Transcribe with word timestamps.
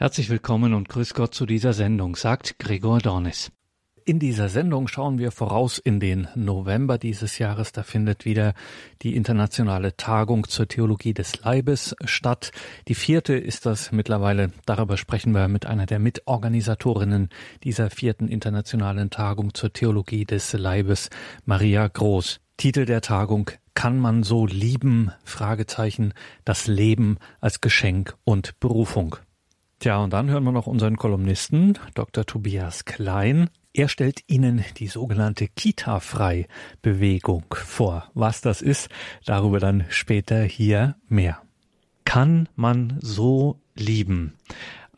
Herzlich 0.00 0.30
willkommen 0.30 0.74
und 0.74 0.88
grüß 0.88 1.12
Gott 1.12 1.34
zu 1.34 1.44
dieser 1.44 1.72
Sendung, 1.72 2.14
sagt 2.14 2.60
Gregor 2.60 3.00
Dornis. 3.00 3.50
In 4.04 4.20
dieser 4.20 4.48
Sendung 4.48 4.86
schauen 4.86 5.18
wir 5.18 5.32
voraus 5.32 5.78
in 5.78 5.98
den 5.98 6.28
November 6.36 6.98
dieses 6.98 7.38
Jahres. 7.38 7.72
Da 7.72 7.82
findet 7.82 8.24
wieder 8.24 8.54
die 9.02 9.16
internationale 9.16 9.96
Tagung 9.96 10.46
zur 10.46 10.68
Theologie 10.68 11.14
des 11.14 11.40
Leibes 11.40 11.96
statt. 12.04 12.52
Die 12.86 12.94
vierte 12.94 13.34
ist 13.34 13.66
das 13.66 13.90
mittlerweile. 13.90 14.52
Darüber 14.66 14.96
sprechen 14.96 15.32
wir 15.32 15.48
mit 15.48 15.66
einer 15.66 15.86
der 15.86 15.98
Mitorganisatorinnen 15.98 17.28
dieser 17.64 17.90
vierten 17.90 18.28
internationalen 18.28 19.10
Tagung 19.10 19.52
zur 19.52 19.72
Theologie 19.72 20.24
des 20.24 20.52
Leibes, 20.52 21.10
Maria 21.44 21.88
Groß. 21.88 22.38
Titel 22.56 22.84
der 22.84 23.00
Tagung 23.00 23.50
Kann 23.74 23.98
man 23.98 24.22
so 24.22 24.46
lieben? 24.46 25.10
Fragezeichen. 25.24 26.14
Das 26.44 26.68
Leben 26.68 27.18
als 27.40 27.60
Geschenk 27.60 28.14
und 28.22 28.60
Berufung. 28.60 29.16
Tja, 29.80 29.98
und 29.98 30.12
dann 30.12 30.28
hören 30.28 30.42
wir 30.42 30.50
noch 30.50 30.66
unseren 30.66 30.96
Kolumnisten, 30.96 31.78
Dr. 31.94 32.26
Tobias 32.26 32.84
Klein. 32.84 33.48
Er 33.72 33.86
stellt 33.86 34.24
Ihnen 34.26 34.64
die 34.76 34.88
sogenannte 34.88 35.46
Kita-Frei-Bewegung 35.46 37.44
vor. 37.52 38.10
Was 38.12 38.40
das 38.40 38.60
ist, 38.60 38.88
darüber 39.24 39.60
dann 39.60 39.84
später 39.88 40.42
hier 40.42 40.96
mehr. 41.08 41.42
Kann 42.04 42.48
man 42.56 42.98
so 43.00 43.60
lieben? 43.76 44.34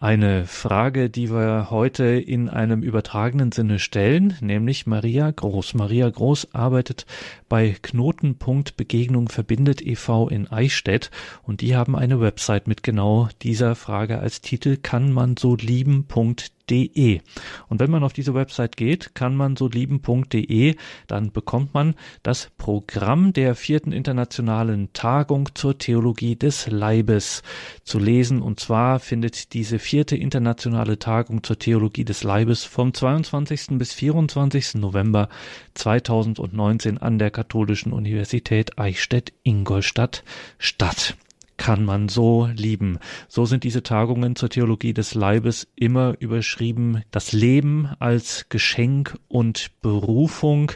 Eine 0.02 0.46
Frage, 0.46 1.10
die 1.10 1.30
wir 1.30 1.68
heute 1.68 2.04
in 2.04 2.48
einem 2.48 2.82
übertragenen 2.82 3.52
Sinne 3.52 3.78
stellen, 3.78 4.34
nämlich 4.40 4.86
Maria 4.86 5.30
Groß. 5.30 5.74
Maria 5.74 6.08
Groß 6.08 6.54
arbeitet 6.54 7.04
bei 7.50 7.76
Knotenpunkt 7.82 8.78
Begegnung 8.78 9.28
verbindet 9.28 9.82
e.V. 9.86 10.30
in 10.30 10.50
Eichstätt 10.50 11.10
und 11.42 11.60
die 11.60 11.76
haben 11.76 11.96
eine 11.96 12.18
Website 12.18 12.66
mit 12.66 12.82
genau 12.82 13.28
dieser 13.42 13.74
Frage 13.74 14.20
als 14.20 14.40
Titel 14.40 14.78
kann 14.78 15.12
man 15.12 15.36
so 15.36 15.54
lieben.de 15.54 16.59
lieben.de. 16.70 17.20
Und 17.68 17.80
wenn 17.80 17.90
man 17.90 18.02
auf 18.02 18.12
diese 18.12 18.34
Website 18.34 18.76
geht, 18.76 19.14
kann 19.14 19.36
man 19.36 19.56
so 19.56 19.68
lieben.de, 19.68 20.76
dann 21.06 21.32
bekommt 21.32 21.74
man 21.74 21.94
das 22.22 22.50
Programm 22.56 23.32
der 23.32 23.54
vierten 23.54 23.92
internationalen 23.92 24.92
Tagung 24.92 25.50
zur 25.54 25.78
Theologie 25.78 26.36
des 26.36 26.68
Leibes 26.68 27.42
zu 27.84 27.98
lesen. 27.98 28.42
Und 28.42 28.60
zwar 28.60 29.00
findet 29.00 29.52
diese 29.52 29.78
vierte 29.78 30.16
internationale 30.16 30.98
Tagung 30.98 31.42
zur 31.42 31.58
Theologie 31.58 32.04
des 32.04 32.22
Leibes 32.22 32.64
vom 32.64 32.94
22. 32.94 33.78
bis 33.78 33.92
24. 33.92 34.76
November 34.76 35.28
2019 35.74 36.98
an 36.98 37.18
der 37.18 37.30
Katholischen 37.30 37.92
Universität 37.92 38.78
Eichstätt-Ingolstadt 38.78 40.24
statt 40.58 41.16
kann 41.60 41.84
man 41.84 42.08
so 42.08 42.48
lieben. 42.56 42.98
So 43.28 43.44
sind 43.44 43.64
diese 43.64 43.82
Tagungen 43.82 44.34
zur 44.34 44.48
Theologie 44.48 44.94
des 44.94 45.14
Leibes 45.14 45.70
immer 45.76 46.14
überschrieben. 46.18 47.04
Das 47.10 47.32
Leben 47.32 47.90
als 47.98 48.48
Geschenk 48.48 49.18
und 49.28 49.70
Berufung. 49.82 50.72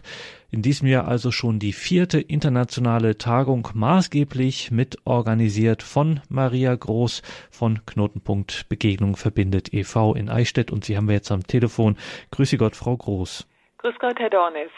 In 0.51 0.61
diesem 0.61 0.87
Jahr 0.87 1.09
also 1.09 1.31
schon 1.31 1.59
die 1.59 1.73
vierte 1.73 2.21
internationale 2.21 3.17
Tagung 3.17 3.67
maßgeblich 3.73 4.73
mitorganisiert 4.73 5.83
von 5.83 6.21
Maria 6.29 6.75
Groß 6.75 7.23
von 7.51 7.81
Knotenpunkt 7.87 8.69
Begegnung 8.69 9.17
verbindet 9.17 9.73
e.V. 9.73 10.15
in 10.15 10.29
Eichstätt. 10.29 10.71
Und 10.71 10.85
Sie 10.85 10.99
haben 10.99 11.09
wir 11.09 11.15
jetzt 11.15 11.33
am 11.33 11.47
Telefon. 11.47 11.97
Grüße 12.31 12.59
Gott, 12.59 12.77
Frau 12.77 12.95
Groß. 12.95 13.49
Grüß 13.79 13.95
Gott, 13.99 14.19
Herr 14.19 14.29
Dornis. 14.29 14.71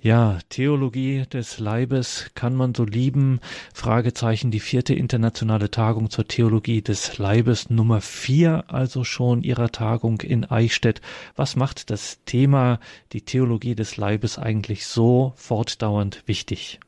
Ja, 0.00 0.38
Theologie 0.48 1.26
des 1.32 1.60
Leibes 1.60 2.32
kann 2.34 2.56
man 2.56 2.74
so 2.74 2.84
lieben. 2.84 3.38
Fragezeichen, 3.72 4.50
die 4.50 4.58
vierte 4.58 4.94
internationale 4.94 5.70
Tagung 5.70 6.10
zur 6.10 6.26
Theologie 6.26 6.82
des 6.82 7.18
Leibes, 7.18 7.70
Nummer 7.70 8.00
vier 8.00 8.64
also 8.66 9.04
schon 9.04 9.44
ihrer 9.44 9.70
Tagung 9.70 10.20
in 10.20 10.44
Eichstätt. 10.44 11.02
Was 11.36 11.54
macht 11.54 11.90
das 11.90 12.24
Thema, 12.24 12.80
die 13.12 13.20
Theologie 13.20 13.76
des 13.76 13.96
Leibes 13.96 14.40
eigentlich 14.40 14.86
so 14.86 15.34
fortdauernd 15.36 16.26
wichtig? 16.26 16.80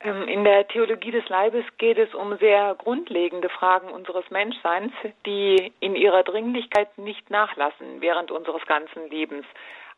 Ähm, 0.00 0.28
in 0.28 0.42
der 0.42 0.66
Theologie 0.68 1.12
des 1.12 1.28
Leibes 1.28 1.64
geht 1.78 1.98
es 1.98 2.12
um 2.12 2.36
sehr 2.38 2.74
grundlegende 2.76 3.48
Fragen 3.48 3.88
unseres 3.88 4.28
Menschseins, 4.30 4.92
die 5.24 5.72
in 5.78 5.94
ihrer 5.96 6.24
Dringlichkeit 6.24 6.98
nicht 6.98 7.30
nachlassen 7.30 8.00
während 8.00 8.30
unseres 8.30 8.66
ganzen 8.66 9.08
Lebens. 9.10 9.46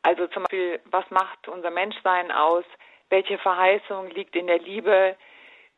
Also 0.03 0.27
zum 0.29 0.45
Beispiel, 0.45 0.81
was 0.87 1.09
macht 1.11 1.49
unser 1.49 1.71
Menschsein 1.71 2.31
aus? 2.31 2.65
Welche 3.09 3.39
Verheißung 3.39 4.11
liegt 4.11 4.37
in 4.37 4.47
der 4.47 4.59
Liebe? 4.59 5.17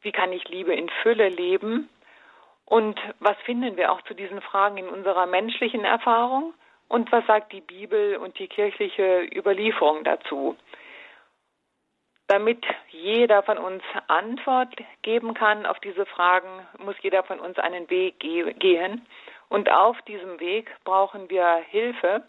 Wie 0.03 0.13
kann 0.13 0.33
ich 0.33 0.49
Liebe 0.49 0.75
in 0.75 0.89
Fülle 1.03 1.29
leben? 1.29 1.89
Und 2.65 3.01
was 3.19 3.37
finden 3.45 3.77
wir 3.77 3.93
auch 3.93 4.03
zu 4.03 4.15
diesen 4.15 4.43
Fragen 4.43 4.77
in 4.77 4.89
unserer 4.89 5.27
menschlichen 5.27 5.85
Erfahrung? 5.85 6.53
Und 6.89 7.11
was 7.13 7.27
sagt 7.27 7.53
die 7.53 7.61
Bibel 7.61 8.17
und 8.17 8.39
die 8.39 8.49
kirchliche 8.49 9.27
Überlieferung 9.35 10.05
dazu? 10.05 10.57
Damit 12.29 12.63
jeder 12.91 13.43
von 13.43 13.57
uns 13.57 13.83
Antwort 14.09 14.75
geben 15.01 15.33
kann 15.33 15.65
auf 15.65 15.79
diese 15.81 16.05
Fragen, 16.05 16.67
muss 16.79 16.97
jeder 17.01 17.23
von 17.23 17.41
uns 17.41 17.59
einen 17.59 17.89
Weg 17.89 18.21
gehen. 18.21 19.07
Und 19.49 19.71
auf 19.71 20.01
diesem 20.03 20.39
Weg 20.39 20.71
brauchen 20.85 21.31
wir 21.31 21.65
Hilfe. 21.71 22.23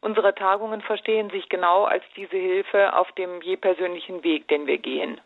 Unsere 0.00 0.34
Tagungen 0.34 0.80
verstehen 0.80 1.30
sich 1.30 1.48
genau 1.48 1.84
als 1.84 2.04
diese 2.16 2.36
Hilfe 2.36 2.94
auf 2.96 3.12
dem 3.12 3.42
je 3.42 3.56
persönlichen 3.56 4.24
Weg, 4.24 4.48
den 4.48 4.66
wir 4.66 4.78
gehen. 4.78 5.20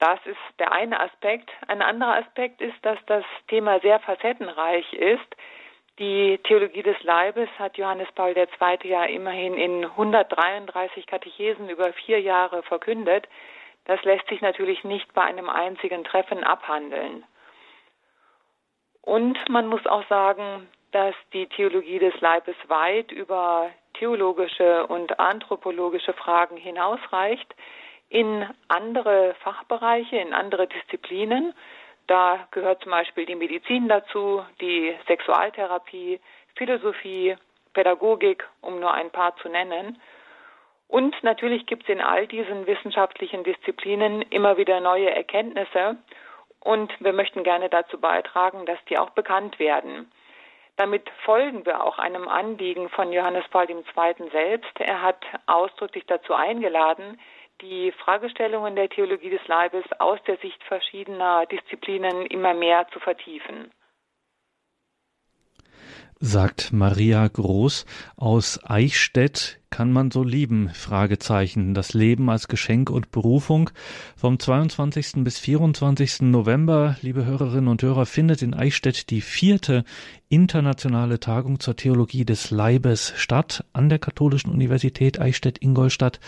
Das 0.00 0.18
ist 0.26 0.36
der 0.58 0.72
eine 0.72 0.98
Aspekt. 1.00 1.50
Ein 1.68 1.80
anderer 1.80 2.16
Aspekt 2.16 2.60
ist, 2.60 2.76
dass 2.82 2.98
das 3.06 3.24
Thema 3.48 3.78
sehr 3.80 4.00
facettenreich 4.00 4.92
ist. 4.92 5.36
Die 6.00 6.38
Theologie 6.38 6.82
des 6.82 7.00
Leibes 7.04 7.48
hat 7.56 7.78
Johannes 7.78 8.08
Paul 8.16 8.36
II. 8.36 8.78
ja 8.82 9.04
immerhin 9.04 9.54
in 9.54 9.84
133 9.84 11.06
Katechesen 11.06 11.68
über 11.68 11.92
vier 11.92 12.20
Jahre 12.20 12.64
verkündet. 12.64 13.28
Das 13.84 14.02
lässt 14.02 14.26
sich 14.28 14.40
natürlich 14.40 14.82
nicht 14.82 15.12
bei 15.14 15.22
einem 15.22 15.48
einzigen 15.48 16.02
Treffen 16.02 16.42
abhandeln. 16.42 17.24
Und 19.02 19.38
man 19.48 19.68
muss 19.68 19.86
auch 19.86 20.06
sagen, 20.08 20.68
dass 20.94 21.14
die 21.32 21.48
Theologie 21.48 21.98
des 21.98 22.18
Leibes 22.20 22.54
weit 22.68 23.10
über 23.10 23.68
theologische 23.94 24.86
und 24.86 25.18
anthropologische 25.18 26.12
Fragen 26.12 26.56
hinausreicht 26.56 27.52
in 28.10 28.46
andere 28.68 29.34
Fachbereiche, 29.40 30.16
in 30.16 30.32
andere 30.32 30.68
Disziplinen. 30.68 31.52
Da 32.06 32.46
gehört 32.52 32.82
zum 32.82 32.92
Beispiel 32.92 33.26
die 33.26 33.34
Medizin 33.34 33.88
dazu, 33.88 34.44
die 34.60 34.94
Sexualtherapie, 35.08 36.20
Philosophie, 36.54 37.36
Pädagogik, 37.72 38.46
um 38.60 38.78
nur 38.78 38.94
ein 38.94 39.10
paar 39.10 39.34
zu 39.38 39.48
nennen. 39.48 40.00
Und 40.86 41.20
natürlich 41.24 41.66
gibt 41.66 41.84
es 41.84 41.88
in 41.88 42.00
all 42.00 42.28
diesen 42.28 42.68
wissenschaftlichen 42.68 43.42
Disziplinen 43.42 44.22
immer 44.22 44.58
wieder 44.58 44.78
neue 44.78 45.10
Erkenntnisse 45.10 45.96
und 46.60 46.92
wir 47.00 47.12
möchten 47.12 47.42
gerne 47.42 47.68
dazu 47.68 47.98
beitragen, 47.98 48.64
dass 48.64 48.78
die 48.88 48.96
auch 48.96 49.10
bekannt 49.10 49.58
werden. 49.58 50.08
Damit 50.76 51.08
folgen 51.24 51.64
wir 51.64 51.84
auch 51.84 51.98
einem 51.98 52.26
Anliegen 52.26 52.88
von 52.88 53.12
Johannes 53.12 53.44
Paul 53.50 53.70
II. 53.70 54.30
selbst. 54.32 54.80
Er 54.80 55.02
hat 55.02 55.24
ausdrücklich 55.46 56.04
dazu 56.06 56.34
eingeladen, 56.34 57.20
die 57.60 57.92
Fragestellungen 57.92 58.74
der 58.74 58.88
Theologie 58.88 59.30
des 59.30 59.46
Leibes 59.46 59.84
aus 60.00 60.18
der 60.26 60.36
Sicht 60.38 60.62
verschiedener 60.64 61.46
Disziplinen 61.46 62.26
immer 62.26 62.54
mehr 62.54 62.88
zu 62.92 62.98
vertiefen. 62.98 63.70
Sagt 66.18 66.72
Maria 66.72 67.28
Groß 67.28 67.86
aus 68.16 68.60
Eichstätt 68.64 69.60
kann 69.70 69.92
man 69.92 70.10
so 70.10 70.22
lieben? 70.22 70.70
Fragezeichen. 70.70 71.74
Das 71.74 71.94
Leben 71.94 72.30
als 72.30 72.48
Geschenk 72.48 72.90
und 72.90 73.10
Berufung. 73.10 73.70
Vom 74.16 74.38
22. 74.38 75.24
bis 75.24 75.38
24. 75.38 76.22
November, 76.22 76.96
liebe 77.02 77.24
Hörerinnen 77.24 77.68
und 77.68 77.82
Hörer, 77.82 78.06
findet 78.06 78.42
in 78.42 78.54
Eichstätt 78.54 79.10
die 79.10 79.20
vierte 79.20 79.84
internationale 80.28 81.20
Tagung 81.20 81.60
zur 81.60 81.76
Theologie 81.76 82.24
des 82.24 82.50
Leibes 82.50 83.12
statt. 83.16 83.64
An 83.72 83.88
der 83.88 83.98
Katholischen 83.98 84.50
Universität 84.50 85.20
Eichstätt-Ingolstadt 85.20 86.18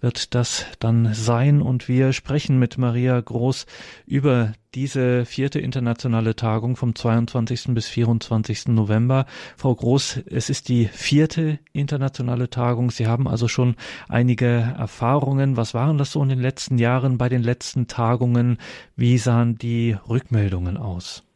wird 0.00 0.34
das 0.34 0.64
dann 0.78 1.12
sein 1.12 1.60
und 1.60 1.88
wir 1.88 2.12
sprechen 2.12 2.58
mit 2.58 2.78
Maria 2.78 3.20
Groß 3.20 3.66
über 4.06 4.54
diese 4.74 5.24
vierte 5.26 5.58
internationale 5.58 6.36
Tagung 6.36 6.76
vom 6.76 6.94
22. 6.94 7.74
bis 7.74 7.88
24. 7.88 8.68
November. 8.68 9.26
Frau 9.56 9.74
Groß, 9.74 10.20
es 10.26 10.48
ist 10.48 10.68
die 10.68 10.86
vierte 10.86 11.58
internationale 11.72 12.50
Tagung 12.50 12.89
Sie 12.90 13.06
haben 13.06 13.26
also 13.28 13.48
schon 13.48 13.76
einige 14.08 14.74
Erfahrungen. 14.78 15.56
Was 15.56 15.74
waren 15.74 15.98
das 15.98 16.12
so 16.12 16.22
in 16.22 16.28
den 16.28 16.40
letzten 16.40 16.78
Jahren 16.78 17.18
bei 17.18 17.28
den 17.28 17.42
letzten 17.42 17.86
Tagungen? 17.86 18.58
Wie 18.96 19.18
sahen 19.18 19.56
die 19.56 19.96
Rückmeldungen 20.08 20.76
aus? 20.76 21.26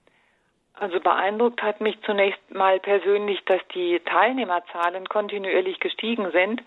Also 0.75 1.01
beeindruckt 1.01 1.63
hat 1.63 1.81
mich 1.81 1.97
zunächst 2.03 2.43
mal 2.53 2.81
persönlich, 2.81 3.43
dass 3.47 3.61
die 3.75 4.01
Teilnehmerzahlen 4.05 5.07
kontinuierlich 5.09 5.81
gestiegen 5.81 6.31
sind. 6.33 6.63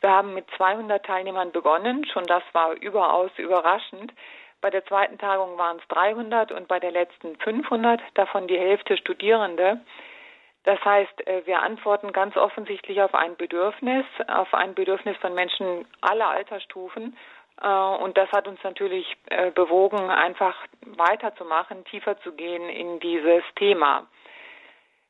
Wir 0.00 0.10
haben 0.10 0.34
mit 0.34 0.44
200 0.56 1.04
Teilnehmern 1.04 1.52
begonnen, 1.52 2.04
schon 2.12 2.24
das 2.24 2.42
war 2.52 2.74
überaus 2.74 3.30
überraschend. 3.38 4.12
Bei 4.60 4.70
der 4.70 4.84
zweiten 4.84 5.18
Tagung 5.18 5.56
waren 5.58 5.78
es 5.78 5.88
300 5.88 6.52
und 6.52 6.68
bei 6.68 6.78
der 6.78 6.90
letzten 6.90 7.36
500, 7.36 8.00
davon 8.14 8.46
die 8.46 8.58
Hälfte 8.58 8.96
Studierende. 8.96 9.80
Das 10.66 10.84
heißt, 10.84 11.28
äh, 11.28 11.46
wir 11.46 11.62
antworten 11.62 12.12
ganz 12.12 12.36
offensichtlich 12.36 13.00
auf 13.00 13.14
ein 13.14 13.36
Bedürfnis, 13.36 14.04
auf 14.26 14.52
ein 14.52 14.74
Bedürfnis 14.74 15.16
von 15.18 15.32
Menschen 15.32 15.86
aller 16.00 16.28
Altersstufen. 16.28 17.16
Äh, 17.62 17.68
und 17.68 18.16
das 18.16 18.28
hat 18.32 18.48
uns 18.48 18.60
natürlich 18.64 19.06
äh, 19.30 19.52
bewogen, 19.52 20.10
einfach 20.10 20.56
weiterzumachen, 20.84 21.84
tiefer 21.84 22.18
zu 22.20 22.32
gehen 22.32 22.68
in 22.68 22.98
dieses 22.98 23.44
Thema. 23.54 24.08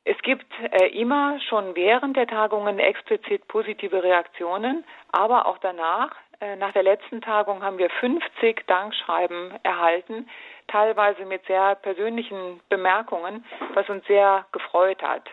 Es 0.04 0.18
gibt 0.22 0.46
immer 0.92 1.40
schon 1.48 1.74
während 1.74 2.16
der 2.16 2.28
Tagungen 2.28 2.78
explizit 2.78 3.48
positive 3.48 4.04
Reaktionen, 4.04 4.84
aber 5.10 5.46
auch 5.46 5.58
danach. 5.58 6.10
Nach 6.58 6.70
der 6.70 6.84
letzten 6.84 7.20
Tagung 7.22 7.64
haben 7.64 7.78
wir 7.78 7.90
50 7.90 8.68
Dankschreiben 8.68 9.58
erhalten, 9.64 10.28
teilweise 10.68 11.24
mit 11.24 11.44
sehr 11.46 11.74
persönlichen 11.74 12.60
Bemerkungen, 12.68 13.44
was 13.74 13.88
uns 13.88 14.06
sehr 14.06 14.46
gefreut 14.52 15.02
hat. 15.02 15.28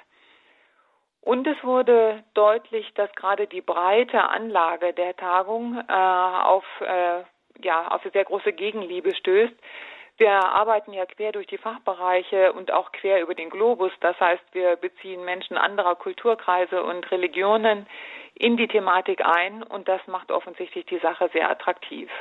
Und 1.23 1.47
es 1.47 1.63
wurde 1.63 2.21
deutlich, 2.33 2.93
dass 2.95 3.09
gerade 3.15 3.47
die 3.47 3.61
breite 3.61 4.29
Anlage 4.29 4.91
der 4.93 5.15
Tagung 5.15 5.81
äh, 5.87 5.93
auf, 5.93 6.65
äh, 6.81 7.23
ja, 7.63 7.87
auf 7.87 8.01
eine 8.03 8.11
sehr 8.11 8.25
große 8.25 8.51
Gegenliebe 8.51 9.15
stößt. 9.15 9.53
Wir 10.17 10.31
arbeiten 10.31 10.91
ja 10.91 11.05
quer 11.05 11.31
durch 11.31 11.47
die 11.47 11.57
Fachbereiche 11.57 12.51
und 12.51 12.71
auch 12.71 12.91
quer 12.91 13.21
über 13.21 13.35
den 13.35 13.49
Globus. 13.49 13.93
Das 14.01 14.19
heißt, 14.19 14.43
wir 14.51 14.75
beziehen 14.75 15.23
Menschen 15.23 15.57
anderer 15.57 15.95
Kulturkreise 15.95 16.83
und 16.83 17.09
Religionen 17.09 17.87
in 18.35 18.57
die 18.57 18.67
Thematik 18.67 19.25
ein 19.25 19.63
und 19.63 19.87
das 19.87 20.05
macht 20.07 20.29
offensichtlich 20.29 20.85
die 20.87 20.99
Sache 20.99 21.29
sehr 21.31 21.49
attraktiv 21.49 22.11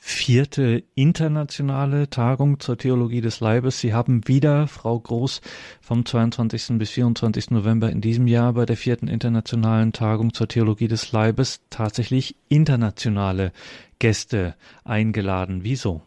vierte 0.00 0.82
internationale 0.94 2.08
Tagung 2.08 2.58
zur 2.58 2.78
Theologie 2.78 3.20
des 3.20 3.40
Leibes. 3.40 3.80
Sie 3.80 3.92
haben 3.92 4.26
wieder, 4.26 4.66
Frau 4.66 4.98
Groß, 4.98 5.42
vom 5.82 6.06
22. 6.06 6.78
bis 6.78 6.90
24. 6.92 7.50
November 7.50 7.90
in 7.90 8.00
diesem 8.00 8.26
Jahr 8.26 8.54
bei 8.54 8.64
der 8.64 8.76
vierten 8.76 9.08
internationalen 9.08 9.92
Tagung 9.92 10.32
zur 10.32 10.48
Theologie 10.48 10.88
des 10.88 11.12
Leibes 11.12 11.62
tatsächlich 11.68 12.34
internationale 12.48 13.52
Gäste 13.98 14.56
eingeladen. 14.84 15.60
Wieso? 15.64 16.00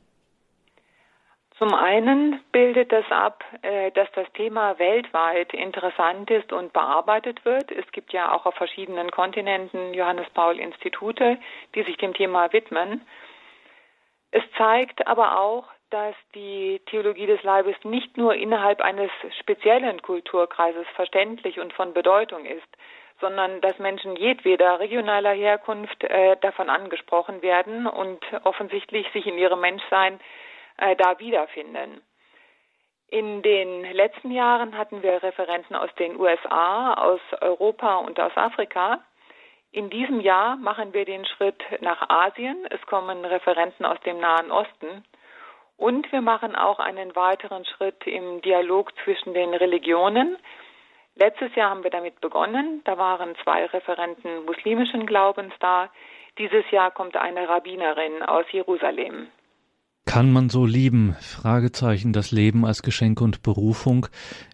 Zum 1.60 1.72
einen 1.76 2.42
bildet 2.52 2.92
das 2.92 3.06
ab, 3.12 3.44
äh, 3.62 3.92
dass 3.92 4.12
das 4.16 4.26
Thema 4.34 4.80
weltweit 4.80 5.54
interessant 5.54 6.32
ist 6.32 6.52
und 6.52 6.74
bearbeitet 6.74 7.46
wird. 7.46 7.72
Es 7.72 7.90
gibt 7.92 8.12
ja 8.12 8.34
auch 8.34 8.48
auf 8.48 8.56
verschiedenen 8.56 9.12
Kontinenten 9.12 9.94
Johannes 9.94 10.28
Paul 10.34 10.60
Institute, 10.60 11.38
die 11.76 11.84
sich 11.84 11.96
dem 11.98 12.16
Thema 12.16 12.52
widmen. 12.52 13.02
Es 14.36 14.42
zeigt 14.58 15.06
aber 15.06 15.40
auch, 15.40 15.66
dass 15.92 16.16
die 16.34 16.82
Theologie 16.88 17.28
des 17.28 17.44
Leibes 17.44 17.76
nicht 17.84 18.18
nur 18.18 18.34
innerhalb 18.34 18.82
eines 18.82 19.12
speziellen 19.40 20.02
Kulturkreises 20.02 20.88
verständlich 20.96 21.60
und 21.60 21.72
von 21.72 21.94
Bedeutung 21.94 22.44
ist, 22.44 22.68
sondern 23.22 23.62
dass 23.62 23.78
Menschen 23.78 24.16
jedweder 24.16 24.80
regionaler 24.80 25.34
Herkunft 25.34 26.04
äh, 26.04 26.36
davon 26.42 26.72
angesprochen 26.72 27.44
werden 27.44 27.86
und 27.86 28.26
offensichtlich 28.44 29.06
sich 29.14 29.28
in 29.28 29.38
ihrem 29.38 29.62
Menschsein 29.62 30.20
äh, 30.78 30.96
da 30.96 31.20
wiederfinden. 31.20 32.02
In 33.10 33.44
den 33.44 33.84
letzten 33.94 34.32
Jahren 34.32 34.76
hatten 34.76 35.04
wir 35.04 35.22
Referenten 35.22 35.76
aus 35.76 35.94
den 36.00 36.20
USA, 36.20 36.96
aus 36.96 37.22
Europa 37.40 37.98
und 37.98 38.20
aus 38.20 38.36
Afrika. 38.36 39.04
In 39.74 39.90
diesem 39.90 40.20
Jahr 40.22 40.56
machen 40.58 40.94
wir 40.94 41.04
den 41.04 41.26
Schritt 41.26 41.60
nach 41.82 42.08
Asien. 42.08 42.58
Es 42.70 42.80
kommen 42.86 43.26
Referenten 43.26 43.86
aus 43.86 44.00
dem 44.06 44.20
Nahen 44.20 44.52
Osten. 44.52 45.04
Und 45.78 46.12
wir 46.12 46.22
machen 46.22 46.56
auch 46.56 46.78
einen 46.78 47.16
weiteren 47.16 47.66
Schritt 47.66 48.06
im 48.06 48.40
Dialog 48.44 48.94
zwischen 49.04 49.34
den 49.34 49.52
Religionen. 49.56 50.38
Letztes 51.16 51.56
Jahr 51.56 51.72
haben 51.72 51.84
wir 51.84 51.90
damit 51.90 52.22
begonnen. 52.22 52.82
Da 52.86 53.00
waren 53.00 53.34
zwei 53.44 53.66
Referenten 53.66 54.46
muslimischen 54.46 55.08
Glaubens 55.08 55.54
da. 55.60 55.90
Dieses 56.38 56.70
Jahr 56.70 56.92
kommt 56.92 57.18
eine 57.18 57.50
Rabbinerin 57.50 58.22
aus 58.22 58.46
Jerusalem. 58.52 59.28
Kann 60.06 60.32
man 60.34 60.50
so 60.50 60.66
lieben? 60.66 61.16
Fragezeichen 61.22 62.12
das 62.12 62.32
Leben 62.32 62.66
als 62.66 62.84
Geschenk 62.84 63.22
und 63.22 63.42
Berufung. 63.42 64.08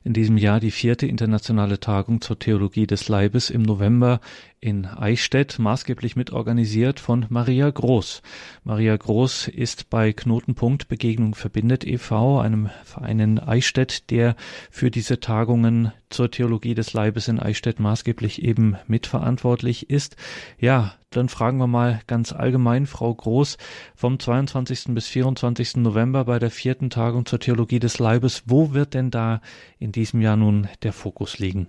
In 0.03 0.13
diesem 0.13 0.37
Jahr 0.37 0.59
die 0.59 0.71
vierte 0.71 1.07
internationale 1.07 1.79
Tagung 1.79 2.21
zur 2.21 2.37
Theologie 2.37 2.85
des 2.85 3.09
Leibes 3.09 3.49
im 3.49 3.63
November 3.63 4.21
in 4.61 4.85
Eichstätt, 4.85 5.57
maßgeblich 5.57 6.15
mitorganisiert 6.15 6.99
von 6.99 7.25
Maria 7.29 7.69
Groß. 7.69 8.21
Maria 8.63 8.95
Groß 8.95 9.47
ist 9.47 9.89
bei 9.89 10.11
Knotenpunkt 10.11 10.87
Begegnung 10.87 11.35
verbindet 11.35 11.85
e.V., 11.85 12.39
einem 12.39 12.69
Verein 12.83 13.19
in 13.19 13.39
Eichstätt, 13.39 14.09
der 14.09 14.35
für 14.69 14.91
diese 14.91 15.19
Tagungen 15.19 15.93
zur 16.09 16.29
Theologie 16.29 16.73
des 16.73 16.93
Leibes 16.93 17.27
in 17.27 17.39
Eichstätt 17.39 17.79
maßgeblich 17.79 18.43
eben 18.43 18.75
mitverantwortlich 18.87 19.89
ist. 19.89 20.17
Ja, 20.59 20.95
dann 21.09 21.29
fragen 21.29 21.57
wir 21.57 21.67
mal 21.67 22.01
ganz 22.07 22.33
allgemein, 22.33 22.85
Frau 22.85 23.13
Groß, 23.13 23.57
vom 23.95 24.19
22. 24.19 24.87
bis 24.89 25.07
24. 25.07 25.77
November 25.77 26.25
bei 26.25 26.37
der 26.37 26.51
vierten 26.51 26.89
Tagung 26.89 27.25
zur 27.25 27.39
Theologie 27.39 27.79
des 27.79 27.99
Leibes, 27.99 28.43
wo 28.45 28.73
wird 28.73 28.93
denn 28.93 29.09
da 29.09 29.41
in 29.77 29.91
diesem 29.91 30.21
Jahr 30.21 30.35
nun 30.35 30.67
der 30.83 30.93
Fokus 30.93 31.39
liegen? 31.39 31.67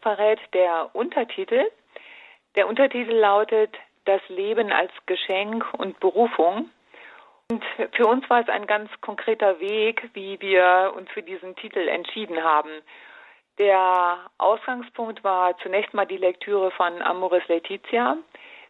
Verrät 0.00 0.40
der 0.54 0.90
Untertitel. 0.92 1.70
Der 2.56 2.68
Untertitel 2.68 3.12
lautet 3.12 3.74
Das 4.04 4.20
Leben 4.28 4.72
als 4.72 4.92
Geschenk 5.06 5.64
und 5.74 6.00
Berufung. 6.00 6.70
Und 7.50 7.64
für 7.92 8.06
uns 8.06 8.28
war 8.30 8.40
es 8.40 8.48
ein 8.48 8.66
ganz 8.66 8.90
konkreter 9.00 9.60
Weg, 9.60 10.08
wie 10.14 10.40
wir 10.40 10.92
uns 10.96 11.10
für 11.10 11.22
diesen 11.22 11.56
Titel 11.56 11.86
entschieden 11.88 12.42
haben. 12.42 12.70
Der 13.58 14.18
Ausgangspunkt 14.38 15.22
war 15.22 15.58
zunächst 15.58 15.92
mal 15.92 16.06
die 16.06 16.16
Lektüre 16.16 16.70
von 16.70 17.02
Amoris 17.02 17.46
Laetitia. 17.48 18.16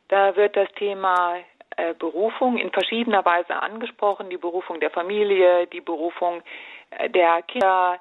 Da 0.09 0.35
wird 0.35 0.57
das 0.57 0.69
Thema 0.73 1.37
äh, 1.77 1.95
Berufung 1.95 2.59
in 2.59 2.73
verschiedener 2.73 3.25
Weise 3.25 3.55
angesprochen, 3.55 4.31
die 4.31 4.37
Berufung 4.37 4.81
der 4.81 4.91
Familie, 4.91 5.67
die 5.69 5.81
Berufung 5.81 6.43
äh, 6.91 7.09
der 7.09 7.43
Kinder, 7.43 8.01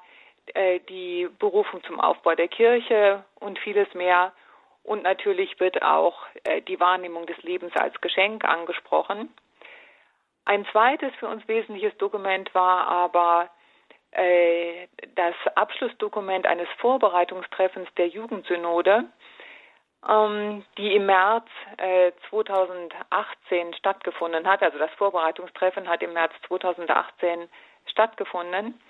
äh, 0.54 0.80
die 0.88 1.28
Berufung 1.38 1.82
zum 1.84 2.00
Aufbau 2.00 2.34
der 2.34 2.48
Kirche 2.48 3.24
und 3.36 3.58
vieles 3.58 3.92
mehr. 3.94 4.32
Und 4.82 5.02
natürlich 5.02 5.58
wird 5.60 5.82
auch 5.82 6.18
äh, 6.44 6.62
die 6.62 6.80
Wahrnehmung 6.80 7.26
des 7.26 7.40
Lebens 7.42 7.72
als 7.76 8.00
Geschenk 8.00 8.44
angesprochen. 8.44 9.32
Ein 10.44 10.66
zweites 10.72 11.14
für 11.16 11.28
uns 11.28 11.46
wesentliches 11.46 11.96
Dokument 11.98 12.54
war 12.54 12.88
aber 12.88 13.50
äh, 14.12 14.88
das 15.14 15.34
Abschlussdokument 15.54 16.46
eines 16.46 16.68
Vorbereitungstreffens 16.78 17.88
der 17.96 18.08
Jugendsynode, 18.08 19.04
ähm, 20.08 20.64
die 20.78 20.96
im 20.96 21.06
März 21.06 21.46
2018 22.30 23.74
stattgefunden 23.74 24.46
hat. 24.46 24.62
Also 24.62 24.78
das 24.78 24.90
Vorbereitungstreffen 24.92 25.88
hat 25.88 26.02
im 26.02 26.14
März 26.14 26.32
2018 26.48 27.48
stattgefunden. 27.86 28.80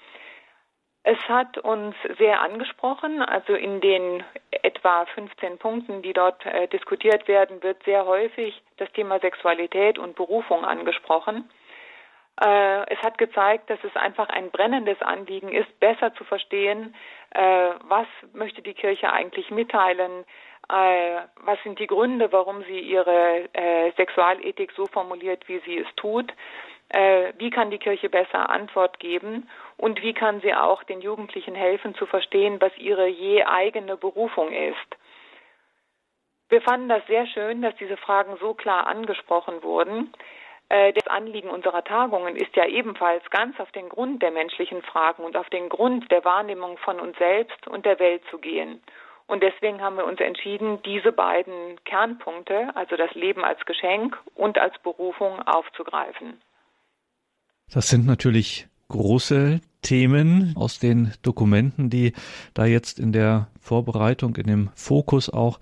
Es 1.11 1.19
hat 1.29 1.59
uns 1.59 1.97
sehr 2.19 2.41
angesprochen. 2.41 3.21
Also 3.21 3.55
in 3.55 3.81
den 3.81 4.23
etwa 4.53 5.07
15 5.07 5.59
Punkten, 5.59 6.03
die 6.03 6.13
dort 6.13 6.47
äh, 6.47 6.69
diskutiert 6.69 7.27
werden, 7.27 7.61
wird 7.65 7.83
sehr 7.83 8.07
häufig 8.07 8.63
das 8.77 8.93
Thema 8.93 9.19
Sexualität 9.19 9.99
und 9.99 10.15
Berufung 10.15 10.65
angesprochen. 10.65 11.51
Äh, 12.41 12.95
es 12.95 13.03
hat 13.03 13.19
gezeigt, 13.19 13.71
dass 13.71 13.81
es 13.83 13.97
einfach 13.97 14.29
ein 14.29 14.53
brennendes 14.53 15.03
Anliegen 15.03 15.49
ist, 15.49 15.81
besser 15.81 16.15
zu 16.15 16.23
verstehen, 16.23 16.95
äh, 17.31 17.71
was 17.89 18.07
möchte 18.33 18.63
die 18.63 18.75
Kirche 18.75 19.13
eigentlich 19.13 19.51
mitteilen, 19.51 20.25
äh, 20.69 21.23
was 21.43 21.61
sind 21.65 21.81
die 21.81 21.89
Gründe, 21.89 22.31
warum 22.31 22.63
sie 22.63 22.79
ihre 22.79 23.49
äh, 23.53 23.91
Sexualethik 23.97 24.71
so 24.77 24.87
formuliert, 24.87 25.49
wie 25.49 25.59
sie 25.67 25.79
es 25.79 25.89
tut 25.97 26.33
äh, 26.91 27.33
wie 27.39 27.51
kann 27.51 27.71
die 27.71 27.79
Kirche 27.79 28.09
besser 28.09 28.51
Antwort 28.51 28.99
geben 28.99 29.49
und 29.77 30.03
wie 30.03 30.13
kann 30.13 30.41
sie 30.41 30.55
auch 30.55 30.83
den 30.83 31.01
Jugendlichen 31.01 31.55
helfen 31.55 31.95
zu 31.95 32.07
verstehen, 32.07 32.61
was 32.61 32.77
ihre 32.77 33.07
je 33.07 33.45
eigene 33.45 33.97
Berufung 33.97 34.53
ist. 34.53 34.97
Wir 36.49 36.61
fanden 36.61 36.89
das 36.89 37.07
sehr 37.07 37.27
schön, 37.29 37.63
dass 37.63 37.77
diese 37.77 37.97
Fragen 37.97 38.37
so 38.41 38.55
klar 38.55 38.89
angesprochen 38.89 39.63
wurden. 39.63 40.13
Äh, 40.69 40.93
das 40.93 41.07
Anliegen 41.07 41.49
unserer 41.49 41.85
Tagungen 41.85 42.35
ist 42.35 42.57
ja 42.57 42.67
ebenfalls 42.67 43.23
ganz 43.31 43.59
auf 43.61 43.71
den 43.71 43.89
Grund 43.89 44.21
der 44.21 44.33
menschlichen 44.33 44.83
Fragen 44.83 45.23
und 45.23 45.37
auf 45.37 45.49
den 45.51 45.69
Grund 45.69 46.11
der 46.11 46.25
Wahrnehmung 46.25 46.77
von 46.79 46.99
uns 46.99 47.17
selbst 47.19 47.69
und 47.69 47.87
der 47.87 48.01
Welt 48.01 48.23
zu 48.31 48.39
gehen. 48.39 48.83
Und 49.29 49.45
deswegen 49.45 49.81
haben 49.81 49.97
wir 49.97 50.07
uns 50.07 50.19
entschieden, 50.19 50.83
diese 50.83 51.13
beiden 51.13 51.79
Kernpunkte, 51.85 52.71
also 52.75 52.97
das 52.97 53.15
Leben 53.15 53.45
als 53.45 53.65
Geschenk 53.65 54.19
und 54.35 54.59
als 54.59 54.77
Berufung, 54.81 55.41
aufzugreifen. 55.47 56.41
Das 57.73 57.89
sind 57.89 58.07
natürlich 58.07 58.67
große 58.89 59.61
Themen 59.83 60.55
aus 60.57 60.79
den 60.79 61.13
Dokumenten, 61.23 61.89
die 61.89 62.13
da 62.53 62.67
jetzt 62.67 62.99
in 62.99 63.13
der 63.13 63.49
Vorbereitung, 63.61 64.37
in 64.37 64.47
dem 64.47 64.71
Fokus 64.75 65.33
auch 65.33 65.61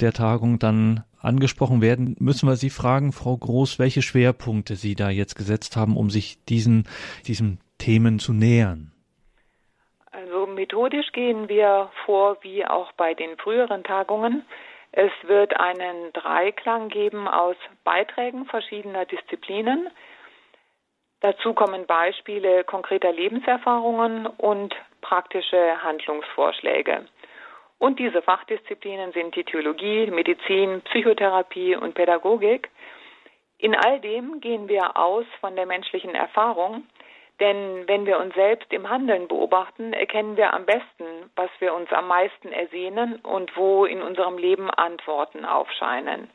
der 0.00 0.12
Tagung 0.12 0.58
dann 0.58 1.04
angesprochen 1.20 1.80
werden, 1.80 2.16
müssen 2.18 2.48
wir 2.48 2.56
Sie 2.56 2.70
fragen, 2.70 3.12
Frau 3.12 3.36
Groß, 3.36 3.78
welche 3.78 4.02
Schwerpunkte 4.02 4.74
Sie 4.74 4.94
da 4.94 5.08
jetzt 5.10 5.36
gesetzt 5.36 5.76
haben, 5.76 5.96
um 5.96 6.10
sich 6.10 6.44
diesen, 6.44 6.86
diesen 7.26 7.60
Themen 7.78 8.18
zu 8.18 8.32
nähern. 8.32 8.92
Also 10.10 10.46
methodisch 10.46 11.10
gehen 11.12 11.48
wir 11.48 11.90
vor 12.04 12.36
wie 12.42 12.66
auch 12.66 12.92
bei 12.92 13.14
den 13.14 13.36
früheren 13.38 13.82
Tagungen. 13.84 14.44
Es 14.92 15.10
wird 15.26 15.58
einen 15.58 16.12
Dreiklang 16.12 16.88
geben 16.88 17.26
aus 17.26 17.56
Beiträgen 17.82 18.44
verschiedener 18.44 19.06
Disziplinen. 19.06 19.88
Dazu 21.24 21.54
kommen 21.54 21.86
Beispiele 21.86 22.64
konkreter 22.64 23.10
Lebenserfahrungen 23.10 24.26
und 24.26 24.76
praktische 25.00 25.82
Handlungsvorschläge. 25.82 27.06
Und 27.78 27.98
diese 27.98 28.20
Fachdisziplinen 28.20 29.10
sind 29.12 29.34
die 29.34 29.44
Theologie, 29.44 30.10
Medizin, 30.10 30.82
Psychotherapie 30.82 31.76
und 31.76 31.94
Pädagogik. 31.94 32.68
In 33.56 33.74
all 33.74 34.00
dem 34.00 34.42
gehen 34.42 34.68
wir 34.68 34.98
aus 34.98 35.24
von 35.40 35.56
der 35.56 35.64
menschlichen 35.64 36.14
Erfahrung, 36.14 36.84
denn 37.40 37.88
wenn 37.88 38.04
wir 38.04 38.18
uns 38.20 38.34
selbst 38.34 38.70
im 38.70 38.90
Handeln 38.90 39.26
beobachten, 39.26 39.94
erkennen 39.94 40.36
wir 40.36 40.52
am 40.52 40.66
besten, 40.66 41.30
was 41.36 41.48
wir 41.58 41.72
uns 41.72 41.90
am 41.90 42.06
meisten 42.06 42.52
ersehnen 42.52 43.16
und 43.20 43.56
wo 43.56 43.86
in 43.86 44.02
unserem 44.02 44.36
Leben 44.36 44.68
Antworten 44.68 45.46
aufscheinen. 45.46 46.28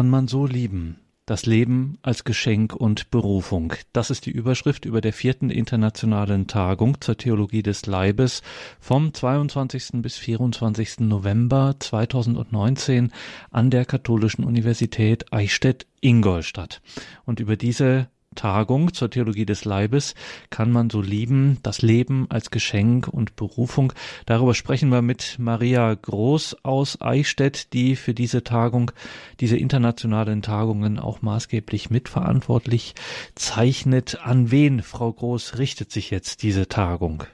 Kann 0.00 0.08
man 0.08 0.28
so 0.28 0.46
lieben? 0.46 0.96
Das 1.26 1.44
Leben 1.44 1.98
als 2.00 2.24
Geschenk 2.24 2.74
und 2.74 3.10
Berufung. 3.10 3.74
Das 3.92 4.08
ist 4.08 4.24
die 4.24 4.30
Überschrift 4.30 4.86
über 4.86 5.02
der 5.02 5.12
vierten 5.12 5.50
internationalen 5.50 6.46
Tagung 6.46 7.02
zur 7.02 7.18
Theologie 7.18 7.62
des 7.62 7.84
Leibes 7.84 8.40
vom 8.80 9.12
22. 9.12 10.00
bis 10.00 10.16
24. 10.16 11.00
November 11.00 11.76
2019 11.78 13.12
an 13.50 13.68
der 13.68 13.84
Katholischen 13.84 14.42
Universität 14.42 15.30
Eichstätt-Ingolstadt. 15.34 16.80
Und 17.26 17.38
über 17.38 17.56
diese 17.56 18.08
Tagung 18.36 18.94
zur 18.94 19.10
Theologie 19.10 19.44
des 19.44 19.64
Leibes 19.64 20.14
kann 20.50 20.70
man 20.70 20.88
so 20.88 21.02
lieben, 21.02 21.58
das 21.64 21.82
Leben 21.82 22.28
als 22.30 22.52
Geschenk 22.52 23.08
und 23.08 23.34
Berufung. 23.34 23.92
Darüber 24.24 24.54
sprechen 24.54 24.90
wir 24.90 25.02
mit 25.02 25.36
Maria 25.40 25.92
Groß 25.94 26.64
aus 26.64 27.02
Eichstätt, 27.02 27.72
die 27.72 27.96
für 27.96 28.14
diese 28.14 28.44
Tagung, 28.44 28.92
diese 29.40 29.56
internationalen 29.56 30.42
Tagungen 30.42 31.00
auch 31.00 31.22
maßgeblich 31.22 31.90
mitverantwortlich 31.90 32.94
zeichnet. 33.34 34.20
An 34.22 34.52
wen, 34.52 34.80
Frau 34.80 35.12
Groß, 35.12 35.58
richtet 35.58 35.90
sich 35.90 36.12
jetzt 36.12 36.44
diese 36.44 36.68
Tagung? 36.68 37.24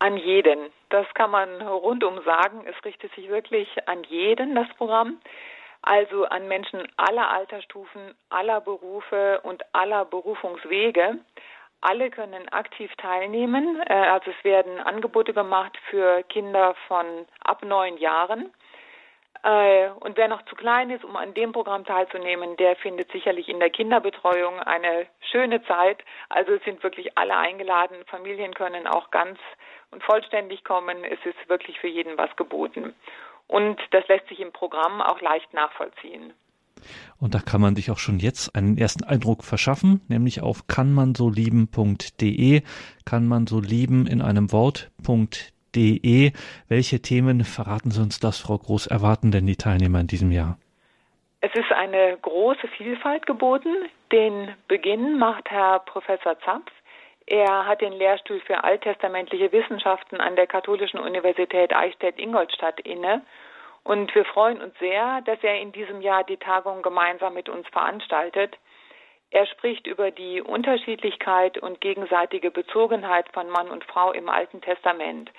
An 0.00 0.16
jeden. 0.16 0.58
Das 0.88 1.06
kann 1.14 1.30
man 1.30 1.62
rundum 1.62 2.18
sagen. 2.24 2.64
Es 2.66 2.84
richtet 2.84 3.14
sich 3.14 3.28
wirklich 3.28 3.68
an 3.86 4.02
jeden, 4.08 4.56
das 4.56 4.66
Programm 4.76 5.18
also 5.82 6.24
an 6.24 6.48
Menschen 6.48 6.86
aller 6.96 7.30
Altersstufen, 7.30 8.14
aller 8.28 8.60
Berufe 8.60 9.40
und 9.42 9.62
aller 9.72 10.04
Berufungswege. 10.04 11.18
Alle 11.80 12.10
können 12.10 12.48
aktiv 12.50 12.92
teilnehmen. 12.98 13.82
Äh, 13.88 13.94
also 13.94 14.30
es 14.30 14.44
werden 14.44 14.78
Angebote 14.80 15.32
gemacht 15.32 15.76
für 15.88 16.22
Kinder 16.24 16.74
von 16.86 17.06
ab 17.42 17.64
neun 17.64 17.96
Jahren. 17.96 18.52
Äh, 19.42 19.88
und 20.00 20.18
wer 20.18 20.28
noch 20.28 20.44
zu 20.44 20.54
klein 20.54 20.90
ist, 20.90 21.04
um 21.04 21.16
an 21.16 21.32
dem 21.32 21.52
Programm 21.52 21.86
teilzunehmen, 21.86 22.56
der 22.56 22.76
findet 22.76 23.10
sicherlich 23.10 23.48
in 23.48 23.58
der 23.58 23.70
Kinderbetreuung 23.70 24.60
eine 24.60 25.06
schöne 25.30 25.62
Zeit. 25.64 26.04
Also 26.28 26.52
es 26.52 26.64
sind 26.64 26.82
wirklich 26.82 27.16
alle 27.16 27.36
eingeladen. 27.36 27.96
Familien 28.06 28.52
können 28.52 28.86
auch 28.86 29.10
ganz 29.10 29.38
und 29.90 30.02
vollständig 30.02 30.64
kommen. 30.64 31.04
Es 31.04 31.18
ist 31.24 31.48
wirklich 31.48 31.80
für 31.80 31.88
jeden 31.88 32.18
was 32.18 32.34
geboten. 32.36 32.94
Und 33.50 33.80
das 33.90 34.06
lässt 34.06 34.28
sich 34.28 34.38
im 34.38 34.52
Programm 34.52 35.00
auch 35.02 35.20
leicht 35.20 35.52
nachvollziehen. 35.52 36.32
Und 37.18 37.34
da 37.34 37.40
kann 37.40 37.60
man 37.60 37.74
sich 37.74 37.90
auch 37.90 37.98
schon 37.98 38.20
jetzt 38.20 38.54
einen 38.54 38.78
ersten 38.78 39.02
Eindruck 39.02 39.42
verschaffen, 39.42 40.02
nämlich 40.08 40.40
auf 40.40 40.68
kannmansolieben.de, 40.68 42.62
kann 43.04 43.26
man 43.26 43.48
so 43.48 43.60
lieben 43.60 44.06
in 44.06 44.22
einem 44.22 44.52
Wort.de. 44.52 46.32
Welche 46.68 47.02
Themen 47.02 47.42
verraten 47.42 47.90
Sie 47.90 48.00
uns 48.00 48.20
das, 48.20 48.38
Frau 48.38 48.56
Groß, 48.56 48.86
erwarten 48.86 49.32
denn 49.32 49.46
die 49.46 49.56
Teilnehmer 49.56 49.98
in 49.98 50.06
diesem 50.06 50.30
Jahr? 50.30 50.56
Es 51.40 51.52
ist 51.54 51.72
eine 51.72 52.18
große 52.22 52.68
Vielfalt 52.76 53.26
geboten. 53.26 53.74
Den 54.12 54.54
Beginn 54.68 55.18
macht 55.18 55.50
Herr 55.50 55.80
Professor 55.80 56.38
Zapf. 56.44 56.70
Er 57.26 57.66
hat 57.66 57.80
den 57.80 57.92
Lehrstuhl 57.92 58.40
für 58.40 58.64
alttestamentliche 58.64 59.52
Wissenschaften 59.52 60.20
an 60.20 60.36
der 60.36 60.46
Katholischen 60.46 60.98
Universität 60.98 61.74
Eichstätt-Ingolstadt 61.74 62.80
inne. 62.80 63.22
Und 63.84 64.14
wir 64.14 64.24
freuen 64.24 64.60
uns 64.60 64.78
sehr, 64.78 65.20
dass 65.22 65.38
er 65.42 65.60
in 65.60 65.72
diesem 65.72 66.00
Jahr 66.00 66.24
die 66.24 66.36
Tagung 66.36 66.82
gemeinsam 66.82 67.34
mit 67.34 67.48
uns 67.48 67.66
veranstaltet. 67.68 68.58
Er 69.30 69.46
spricht 69.46 69.86
über 69.86 70.10
die 70.10 70.42
Unterschiedlichkeit 70.42 71.56
und 71.58 71.80
gegenseitige 71.80 72.50
Bezogenheit 72.50 73.26
von 73.32 73.48
Mann 73.48 73.70
und 73.70 73.84
Frau 73.84 74.12
im 74.12 74.28
Alten 74.28 74.60
Testament. 74.60 75.30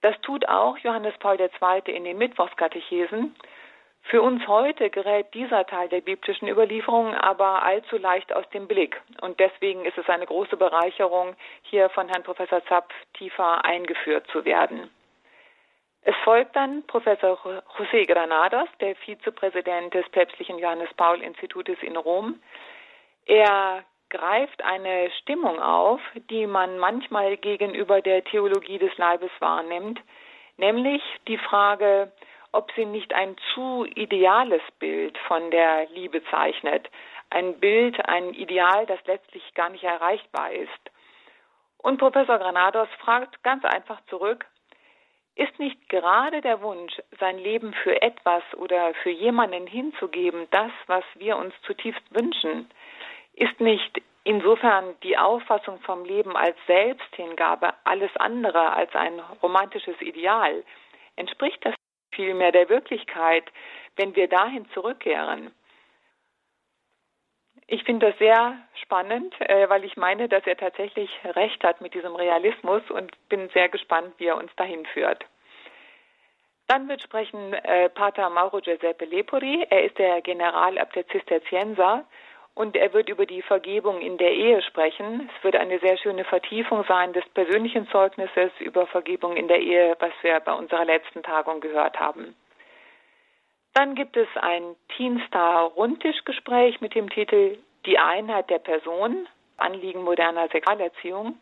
Das 0.00 0.18
tut 0.22 0.48
auch 0.48 0.78
Johannes 0.78 1.14
Paul 1.18 1.38
II. 1.40 1.94
in 1.94 2.04
den 2.04 2.18
Mittwochskatechesen. 2.18 3.34
Für 4.02 4.22
uns 4.22 4.46
heute 4.48 4.90
gerät 4.90 5.32
dieser 5.34 5.66
Teil 5.66 5.88
der 5.88 6.00
biblischen 6.00 6.48
Überlieferung 6.48 7.14
aber 7.14 7.62
allzu 7.62 7.96
leicht 7.96 8.32
aus 8.32 8.48
dem 8.50 8.66
Blick. 8.66 9.00
Und 9.20 9.38
deswegen 9.38 9.84
ist 9.84 9.98
es 9.98 10.08
eine 10.08 10.26
große 10.26 10.56
Bereicherung, 10.56 11.36
hier 11.62 11.88
von 11.90 12.08
Herrn 12.08 12.24
Professor 12.24 12.64
Zapp 12.66 12.92
tiefer 13.14 13.64
eingeführt 13.64 14.26
zu 14.32 14.44
werden. 14.44 14.90
Es 16.02 16.14
folgt 16.24 16.56
dann 16.56 16.82
Professor 16.86 17.38
José 17.76 18.06
Granados, 18.06 18.68
der 18.80 18.96
Vizepräsident 18.96 19.92
des 19.92 20.08
päpstlichen 20.08 20.58
Johannes 20.58 20.92
Paul 20.96 21.20
Institutes 21.20 21.78
in 21.82 21.96
Rom. 21.96 22.40
Er 23.26 23.84
greift 24.08 24.62
eine 24.64 25.10
Stimmung 25.20 25.60
auf, 25.60 26.00
die 26.30 26.46
man 26.46 26.78
manchmal 26.78 27.36
gegenüber 27.36 28.00
der 28.00 28.24
Theologie 28.24 28.78
des 28.78 28.96
Leibes 28.96 29.30
wahrnimmt, 29.40 30.00
nämlich 30.56 31.02
die 31.28 31.38
Frage, 31.38 32.10
ob 32.52 32.72
sie 32.72 32.84
nicht 32.84 33.14
ein 33.14 33.36
zu 33.54 33.84
ideales 33.84 34.62
Bild 34.78 35.16
von 35.28 35.50
der 35.50 35.86
Liebe 35.90 36.22
zeichnet, 36.30 36.88
ein 37.30 37.60
Bild, 37.60 38.04
ein 38.08 38.34
Ideal, 38.34 38.86
das 38.86 38.98
letztlich 39.06 39.54
gar 39.54 39.68
nicht 39.68 39.84
erreichbar 39.84 40.52
ist. 40.52 40.90
Und 41.78 41.98
Professor 41.98 42.38
Granados 42.38 42.88
fragt 42.98 43.42
ganz 43.42 43.64
einfach 43.64 44.00
zurück, 44.06 44.46
ist 45.36 45.58
nicht 45.58 45.88
gerade 45.88 46.40
der 46.42 46.60
Wunsch, 46.60 46.92
sein 47.18 47.38
Leben 47.38 47.72
für 47.82 48.02
etwas 48.02 48.42
oder 48.56 48.92
für 49.02 49.10
jemanden 49.10 49.66
hinzugeben, 49.66 50.46
das, 50.50 50.72
was 50.86 51.04
wir 51.14 51.36
uns 51.36 51.54
zutiefst 51.62 52.02
wünschen? 52.10 52.68
Ist 53.34 53.58
nicht 53.60 54.02
insofern 54.24 54.94
die 55.02 55.16
Auffassung 55.16 55.80
vom 55.80 56.04
Leben 56.04 56.36
als 56.36 56.56
Selbsthingabe 56.66 57.72
alles 57.84 58.14
andere 58.16 58.72
als 58.72 58.94
ein 58.94 59.18
romantisches 59.42 59.98
Ideal? 60.02 60.62
Entspricht 61.16 61.64
das 61.64 61.74
vielmehr 62.12 62.52
der 62.52 62.68
Wirklichkeit, 62.68 63.44
wenn 63.96 64.14
wir 64.16 64.28
dahin 64.28 64.68
zurückkehren. 64.70 65.52
Ich 67.66 67.84
finde 67.84 68.10
das 68.10 68.18
sehr 68.18 68.58
spannend, 68.82 69.34
äh, 69.40 69.68
weil 69.68 69.84
ich 69.84 69.96
meine, 69.96 70.28
dass 70.28 70.44
er 70.46 70.56
tatsächlich 70.56 71.08
recht 71.24 71.62
hat 71.62 71.80
mit 71.80 71.94
diesem 71.94 72.16
Realismus 72.16 72.82
und 72.90 73.12
bin 73.28 73.48
sehr 73.50 73.68
gespannt, 73.68 74.14
wie 74.18 74.26
er 74.26 74.36
uns 74.36 74.50
dahin 74.56 74.84
führt. 74.86 75.24
Dann 76.66 76.88
wird 76.88 77.02
sprechen 77.02 77.52
äh, 77.52 77.88
Pater 77.88 78.30
Mauro 78.30 78.60
Giuseppe 78.60 79.04
Lepori. 79.04 79.66
Er 79.70 79.84
ist 79.84 79.98
der 79.98 80.20
Generalabt 80.20 80.96
der 80.96 81.06
Zisterzienser 81.08 82.04
und 82.60 82.76
er 82.76 82.92
wird 82.92 83.08
über 83.08 83.24
die 83.24 83.40
Vergebung 83.40 84.02
in 84.02 84.18
der 84.18 84.32
Ehe 84.32 84.60
sprechen. 84.60 85.30
Es 85.34 85.42
wird 85.42 85.56
eine 85.56 85.78
sehr 85.78 85.96
schöne 85.96 86.24
Vertiefung 86.24 86.84
sein 86.86 87.14
des 87.14 87.26
persönlichen 87.30 87.88
Zeugnisses 87.88 88.50
über 88.58 88.86
Vergebung 88.86 89.34
in 89.34 89.48
der 89.48 89.60
Ehe, 89.60 89.96
was 89.98 90.12
wir 90.20 90.38
bei 90.40 90.52
unserer 90.52 90.84
letzten 90.84 91.22
Tagung 91.22 91.62
gehört 91.62 91.98
haben. 91.98 92.36
Dann 93.72 93.94
gibt 93.94 94.14
es 94.18 94.28
ein 94.34 94.76
Teenstar-Rundtischgespräch 94.94 96.82
mit 96.82 96.94
dem 96.94 97.08
Titel 97.08 97.56
Die 97.86 97.98
Einheit 97.98 98.50
der 98.50 98.58
Person, 98.58 99.26
Anliegen 99.56 100.02
moderner 100.04 100.48
Sexualerziehung. 100.48 101.38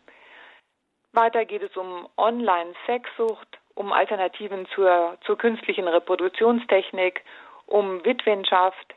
Weiter 1.14 1.44
geht 1.46 1.64
es 1.64 1.76
um 1.76 2.08
Online-Sexsucht, 2.16 3.58
um 3.74 3.92
Alternativen 3.92 4.68
zur, 4.72 5.18
zur 5.22 5.36
künstlichen 5.36 5.88
Reproduktionstechnik, 5.88 7.24
um 7.66 8.04
Witwenschaft, 8.04 8.94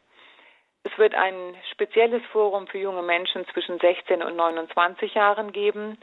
es 0.83 0.97
wird 0.97 1.13
ein 1.15 1.55
spezielles 1.71 2.23
Forum 2.31 2.67
für 2.67 2.79
junge 2.79 3.03
Menschen 3.03 3.45
zwischen 3.53 3.79
16 3.79 4.21
und 4.23 4.35
29 4.35 5.13
Jahren 5.13 5.51
geben. 5.51 5.97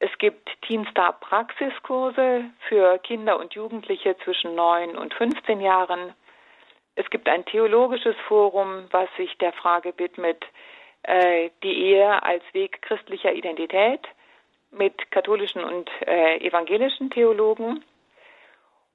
Es 0.00 0.10
gibt 0.18 0.48
Teenstar 0.62 1.18
Praxiskurse 1.20 2.44
für 2.68 2.98
Kinder 2.98 3.38
und 3.38 3.54
Jugendliche 3.54 4.16
zwischen 4.24 4.54
9 4.54 4.96
und 4.96 5.12
15 5.14 5.60
Jahren. 5.60 6.14
Es 6.94 7.08
gibt 7.10 7.28
ein 7.28 7.44
theologisches 7.44 8.16
Forum, 8.26 8.86
was 8.90 9.08
sich 9.16 9.36
der 9.38 9.52
Frage 9.52 9.92
widmet, 9.98 10.44
äh, 11.02 11.50
die 11.62 11.72
Ehe 11.72 12.22
als 12.22 12.42
Weg 12.52 12.82
christlicher 12.82 13.32
Identität. 13.32 14.00
mit 14.70 15.10
katholischen 15.10 15.64
und 15.64 15.88
äh, 16.06 16.46
evangelischen 16.46 17.08
Theologen. 17.10 17.82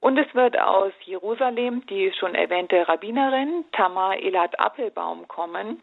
Und 0.04 0.18
es 0.18 0.34
wird 0.34 0.60
aus 0.60 0.92
Jerusalem 1.06 1.86
die 1.86 2.12
schon 2.12 2.34
erwähnte 2.34 2.86
Rabbinerin 2.86 3.64
Tamar 3.72 4.18
Elad 4.18 4.60
Appelbaum 4.60 5.26
kommen. 5.28 5.82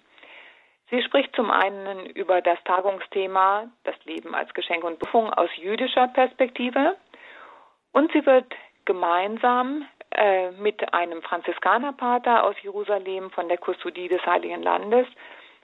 Sie 0.92 1.02
spricht 1.02 1.36
zum 1.36 1.50
einen 1.50 2.06
über 2.06 2.40
das 2.40 2.64
Tagungsthema 2.66 3.72
das 3.84 3.96
Leben 4.06 4.36
als 4.36 4.54
Geschenk 4.54 4.84
und 4.84 5.00
Berufung 5.00 5.34
aus 5.34 5.50
jüdischer 5.56 6.08
Perspektive 6.10 6.98
und 7.94 8.12
sie 8.12 8.24
wird 8.24 8.46
gemeinsam 8.86 9.88
äh, 10.12 10.52
mit 10.52 10.94
einem 10.94 11.24
Franziskanerpater 11.24 12.44
aus 12.44 12.56
Jerusalem 12.62 13.32
von 13.32 13.48
der 13.48 13.58
Kustodie 13.58 14.08
des 14.08 14.24
Heiligen 14.24 14.62
Landes 14.62 15.08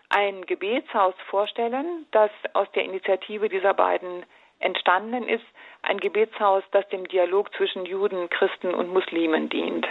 ein 0.10 0.48
Gebetshaus 0.48 1.14
vorstellen, 1.30 2.08
das 2.10 2.32
aus 2.54 2.72
der 2.72 2.86
Initiative 2.86 3.50
dieser 3.50 3.76
beiden 3.76 4.26
entstanden 4.60 5.28
ist, 5.28 5.46
ein 5.84 6.00
Gebetshaus, 6.00 6.64
das 6.72 6.88
dem 6.90 7.08
Dialog 7.08 7.54
zwischen 7.56 7.86
Juden, 7.86 8.30
Christen 8.30 8.74
und 8.74 8.90
Muslimen 8.90 9.50
dient 9.50 9.86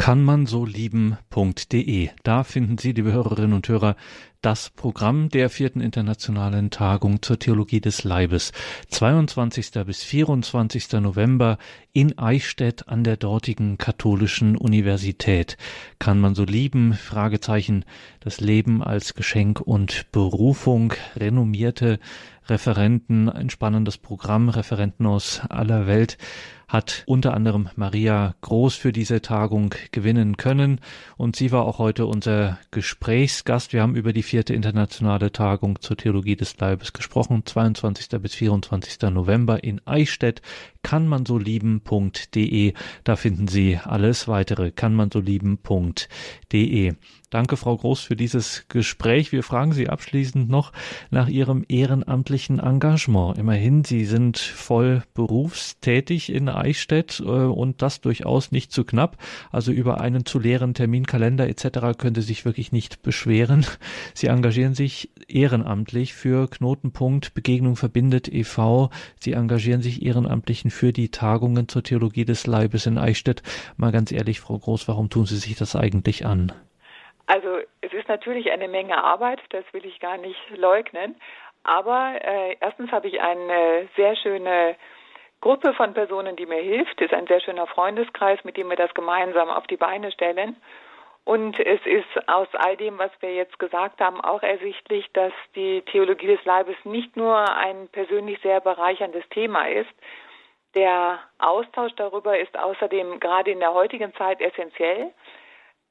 kann 0.00 0.24
man 0.24 0.46
so 0.46 0.64
lieben.de. 0.64 2.08
Da 2.22 2.42
finden 2.42 2.78
Sie, 2.78 2.92
liebe 2.92 3.12
Hörerinnen 3.12 3.52
und 3.52 3.68
Hörer, 3.68 3.96
das 4.40 4.70
Programm 4.70 5.28
der 5.28 5.50
vierten 5.50 5.82
internationalen 5.82 6.70
Tagung 6.70 7.20
zur 7.20 7.38
Theologie 7.38 7.82
des 7.82 8.02
Leibes. 8.04 8.52
22. 8.88 9.72
bis 9.84 10.02
24. 10.02 10.92
November 10.92 11.58
in 11.92 12.16
Eichstätt 12.16 12.88
an 12.88 13.04
der 13.04 13.18
dortigen 13.18 13.76
katholischen 13.76 14.56
Universität. 14.56 15.58
Kann 15.98 16.18
man 16.18 16.34
so 16.34 16.44
lieben? 16.44 16.94
Fragezeichen. 16.94 17.84
Das 18.20 18.40
Leben 18.40 18.82
als 18.82 19.14
Geschenk 19.14 19.60
und 19.60 20.10
Berufung. 20.12 20.94
Renommierte 21.14 21.98
Referenten, 22.50 23.28
ein 23.28 23.48
spannendes 23.48 23.96
Programm, 23.96 24.48
Referenten 24.48 25.06
aus 25.06 25.40
aller 25.48 25.86
Welt 25.86 26.18
hat 26.70 27.02
unter 27.06 27.34
anderem 27.34 27.68
Maria 27.74 28.36
Groß 28.42 28.76
für 28.76 28.92
diese 28.92 29.20
Tagung 29.20 29.74
gewinnen 29.90 30.36
können 30.36 30.80
und 31.16 31.34
sie 31.34 31.50
war 31.50 31.64
auch 31.64 31.78
heute 31.78 32.06
unser 32.06 32.58
Gesprächsgast. 32.70 33.72
Wir 33.72 33.82
haben 33.82 33.96
über 33.96 34.12
die 34.12 34.22
vierte 34.22 34.54
internationale 34.54 35.32
Tagung 35.32 35.80
zur 35.80 35.96
Theologie 35.96 36.36
des 36.36 36.56
Leibes 36.58 36.92
gesprochen, 36.92 37.44
22. 37.44 38.08
bis 38.20 38.34
24. 38.34 39.10
November 39.10 39.64
in 39.64 39.80
Eichstätt, 39.84 40.42
kannmansolieben.de. 40.82 42.74
Da 43.04 43.16
finden 43.16 43.48
Sie 43.48 43.78
alles 43.82 44.28
weitere, 44.28 44.70
kannmansolieben.de. 44.70 46.92
Danke, 47.30 47.56
Frau 47.56 47.76
Groß, 47.76 48.00
für 48.00 48.16
dieses 48.16 48.64
Gespräch. 48.68 49.30
Wir 49.30 49.44
fragen 49.44 49.72
Sie 49.72 49.88
abschließend 49.88 50.48
noch 50.48 50.72
nach 51.10 51.28
Ihrem 51.28 51.64
ehrenamtlichen 51.68 52.58
Engagement. 52.58 53.38
Immerhin, 53.38 53.84
Sie 53.84 54.04
sind 54.04 54.36
voll 54.36 55.04
berufstätig 55.14 56.32
in 56.32 56.48
Eichstätt 56.48 57.20
äh, 57.20 57.22
und 57.22 57.82
das 57.82 58.00
durchaus 58.00 58.50
nicht 58.50 58.72
zu 58.72 58.82
knapp. 58.82 59.16
Also 59.52 59.70
über 59.70 60.00
einen 60.00 60.26
zu 60.26 60.40
leeren 60.40 60.74
Terminkalender 60.74 61.48
etc. 61.48 61.96
können 61.96 62.16
Sie 62.16 62.22
sich 62.22 62.44
wirklich 62.44 62.72
nicht 62.72 63.02
beschweren. 63.02 63.64
Sie 64.12 64.26
engagieren 64.26 64.74
sich 64.74 65.10
ehrenamtlich 65.28 66.14
für 66.14 66.48
Knotenpunkt 66.48 67.34
Begegnung 67.34 67.76
verbindet 67.76 68.26
e.V. 68.26 68.90
Sie 69.20 69.34
engagieren 69.34 69.82
sich 69.82 70.02
ehrenamtlich 70.02 70.64
für 70.70 70.92
die 70.92 71.10
Tagungen 71.10 71.68
zur 71.68 71.82
Theologie 71.82 72.24
des 72.24 72.46
Leibes 72.46 72.86
in 72.86 72.98
Eichstätt. 72.98 73.42
Mal 73.76 73.92
ganz 73.92 74.12
ehrlich, 74.12 74.40
Frau 74.40 74.58
Groß, 74.58 74.88
warum 74.88 75.10
tun 75.10 75.26
Sie 75.26 75.36
sich 75.36 75.56
das 75.56 75.76
eigentlich 75.76 76.26
an? 76.26 76.52
Also 77.26 77.58
es 77.80 77.92
ist 77.92 78.08
natürlich 78.08 78.50
eine 78.50 78.66
Menge 78.66 79.02
Arbeit, 79.02 79.40
das 79.50 79.64
will 79.72 79.84
ich 79.86 80.00
gar 80.00 80.18
nicht 80.18 80.40
leugnen. 80.56 81.14
Aber 81.62 82.14
äh, 82.22 82.56
erstens 82.60 82.90
habe 82.90 83.08
ich 83.08 83.20
eine 83.20 83.88
sehr 83.96 84.16
schöne 84.16 84.76
Gruppe 85.40 85.72
von 85.74 85.94
Personen, 85.94 86.36
die 86.36 86.46
mir 86.46 86.62
hilft. 86.62 87.00
Es 87.00 87.06
ist 87.06 87.14
ein 87.14 87.26
sehr 87.26 87.40
schöner 87.40 87.66
Freundeskreis, 87.66 88.42
mit 88.44 88.56
dem 88.56 88.68
wir 88.68 88.76
das 88.76 88.92
gemeinsam 88.94 89.48
auf 89.48 89.66
die 89.66 89.76
Beine 89.76 90.10
stellen. 90.12 90.56
Und 91.24 91.58
es 91.60 91.80
ist 91.84 92.28
aus 92.28 92.48
all 92.54 92.76
dem, 92.76 92.98
was 92.98 93.10
wir 93.20 93.34
jetzt 93.34 93.58
gesagt 93.58 94.00
haben, 94.00 94.20
auch 94.20 94.42
ersichtlich, 94.42 95.06
dass 95.12 95.32
die 95.54 95.82
Theologie 95.82 96.26
des 96.26 96.44
Leibes 96.44 96.76
nicht 96.84 97.16
nur 97.16 97.48
ein 97.56 97.88
persönlich 97.92 98.40
sehr 98.42 98.60
bereicherndes 98.60 99.28
Thema 99.30 99.68
ist. 99.68 99.90
Der 100.74 101.18
Austausch 101.38 101.92
darüber 101.96 102.38
ist 102.38 102.56
außerdem 102.56 103.18
gerade 103.20 103.50
in 103.50 103.60
der 103.60 103.74
heutigen 103.74 104.14
Zeit 104.14 104.40
essentiell 104.40 105.12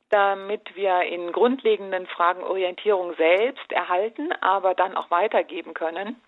damit 0.10 0.76
wir 0.76 1.02
in 1.04 1.32
grundlegenden 1.32 2.08
Fragen 2.08 2.44
Orientierung 2.44 3.14
selbst 3.16 3.72
erhalten, 3.72 4.32
aber 4.42 4.74
dann 4.74 4.98
auch 4.98 5.10
weitergeben 5.12 5.74
können. 5.74 6.20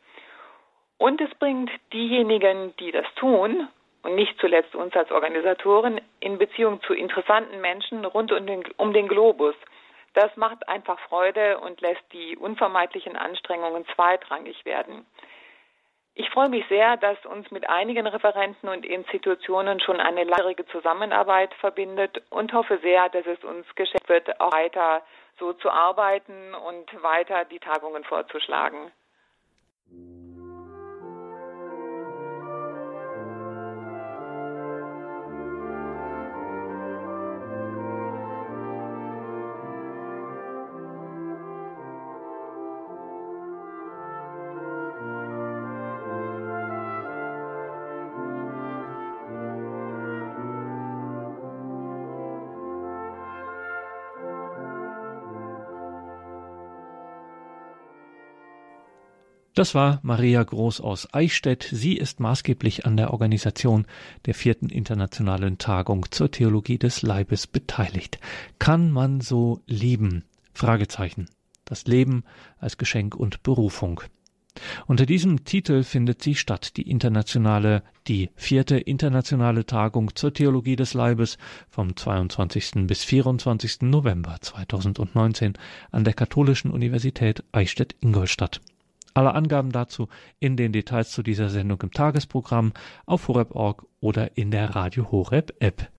Und 0.97 1.19
es 1.19 1.33
bringt 1.39 1.71
diejenigen, 1.91 2.75
die 2.77 2.91
das 2.91 3.05
tun, 3.15 3.67
und 4.03 4.15
nicht 4.15 4.39
zuletzt 4.39 4.73
uns 4.75 4.95
als 4.95 5.11
Organisatoren, 5.11 6.01
in 6.19 6.37
Beziehung 6.39 6.81
zu 6.83 6.93
interessanten 6.93 7.61
Menschen 7.61 8.03
rund 8.05 8.31
um 8.31 8.47
den, 8.47 8.63
um 8.77 8.93
den 8.93 9.07
Globus. 9.07 9.55
Das 10.13 10.35
macht 10.37 10.67
einfach 10.67 10.99
Freude 11.01 11.59
und 11.59 11.81
lässt 11.81 12.01
die 12.11 12.35
unvermeidlichen 12.35 13.15
Anstrengungen 13.15 13.85
zweitrangig 13.95 14.65
werden. 14.65 15.05
Ich 16.13 16.29
freue 16.29 16.49
mich 16.49 16.65
sehr, 16.67 16.97
dass 16.97 17.25
uns 17.25 17.49
mit 17.51 17.69
einigen 17.69 18.05
Referenten 18.05 18.67
und 18.67 18.85
Institutionen 18.85 19.79
schon 19.79 20.01
eine 20.01 20.25
langjährige 20.25 20.65
Zusammenarbeit 20.67 21.53
verbindet 21.55 22.21
und 22.29 22.51
hoffe 22.51 22.79
sehr, 22.79 23.07
dass 23.09 23.25
es 23.25 23.41
uns 23.45 23.65
geschafft 23.75 24.09
wird, 24.09 24.41
auch 24.41 24.51
weiter 24.51 25.01
so 25.39 25.53
zu 25.53 25.69
arbeiten 25.69 26.53
und 26.53 27.01
weiter 27.01 27.45
die 27.45 27.59
Tagungen 27.59 28.03
vorzuschlagen. 28.03 28.91
Das 59.53 59.75
war 59.75 59.99
Maria 60.01 60.41
Groß 60.41 60.79
aus 60.79 61.13
Eichstätt. 61.13 61.67
Sie 61.69 61.97
ist 61.97 62.21
maßgeblich 62.21 62.85
an 62.85 62.95
der 62.95 63.11
Organisation 63.11 63.85
der 64.25 64.33
vierten 64.33 64.69
internationalen 64.69 65.57
Tagung 65.57 66.05
zur 66.09 66.31
Theologie 66.31 66.77
des 66.77 67.01
Leibes 67.01 67.47
beteiligt. 67.47 68.19
Kann 68.59 68.91
man 68.91 69.19
so 69.19 69.61
lieben? 69.67 70.23
Fragezeichen. 70.53 71.25
Das 71.65 71.85
Leben 71.85 72.23
als 72.59 72.77
Geschenk 72.77 73.13
und 73.13 73.43
Berufung. 73.43 74.01
Unter 74.87 75.05
diesem 75.05 75.43
Titel 75.43 75.83
findet 75.83 76.21
sie 76.21 76.35
statt, 76.35 76.77
die 76.77 76.89
internationale, 76.89 77.83
die 78.07 78.29
vierte 78.35 78.77
internationale 78.77 79.65
Tagung 79.65 80.15
zur 80.15 80.33
Theologie 80.33 80.77
des 80.77 80.93
Leibes 80.93 81.37
vom 81.69 81.95
22. 81.95 82.87
bis 82.87 83.03
24. 83.03 83.81
November 83.81 84.37
2019 84.39 85.53
an 85.91 86.03
der 86.05 86.13
Katholischen 86.13 86.71
Universität 86.71 87.43
Eichstätt-Ingolstadt. 87.51 88.61
Alle 89.13 89.33
Angaben 89.33 89.71
dazu 89.71 90.07
in 90.39 90.57
den 90.57 90.71
Details 90.71 91.11
zu 91.11 91.23
dieser 91.23 91.49
Sendung 91.49 91.81
im 91.81 91.91
Tagesprogramm 91.91 92.73
auf 93.05 93.27
horeb.org 93.27 93.85
oder 93.99 94.37
in 94.37 94.51
der 94.51 94.75
Radio 94.75 95.11
Horeb 95.11 95.53
App. 95.59 95.91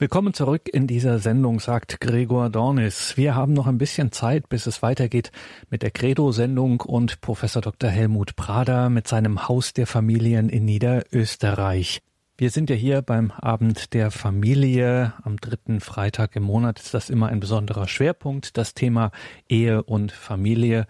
Willkommen 0.00 0.32
zurück 0.32 0.68
in 0.72 0.86
dieser 0.86 1.18
Sendung, 1.18 1.58
sagt 1.58 2.00
Gregor 2.00 2.50
Dornis. 2.50 3.16
Wir 3.16 3.34
haben 3.34 3.52
noch 3.52 3.66
ein 3.66 3.78
bisschen 3.78 4.12
Zeit, 4.12 4.48
bis 4.48 4.68
es 4.68 4.80
weitergeht 4.80 5.32
mit 5.70 5.82
der 5.82 5.90
Credo-Sendung 5.90 6.82
und 6.82 7.20
Professor 7.20 7.60
Dr. 7.60 7.90
Helmut 7.90 8.36
Prader 8.36 8.90
mit 8.90 9.08
seinem 9.08 9.48
Haus 9.48 9.72
der 9.72 9.88
Familien 9.88 10.50
in 10.50 10.66
Niederösterreich. 10.66 12.00
Wir 12.36 12.50
sind 12.50 12.70
ja 12.70 12.76
hier 12.76 13.02
beim 13.02 13.32
Abend 13.32 13.92
der 13.92 14.12
Familie. 14.12 15.14
Am 15.24 15.36
dritten 15.38 15.80
Freitag 15.80 16.36
im 16.36 16.44
Monat 16.44 16.78
ist 16.78 16.94
das 16.94 17.10
immer 17.10 17.26
ein 17.26 17.40
besonderer 17.40 17.88
Schwerpunkt, 17.88 18.56
das 18.56 18.74
Thema 18.74 19.10
Ehe 19.48 19.82
und 19.82 20.12
Familie. 20.12 20.86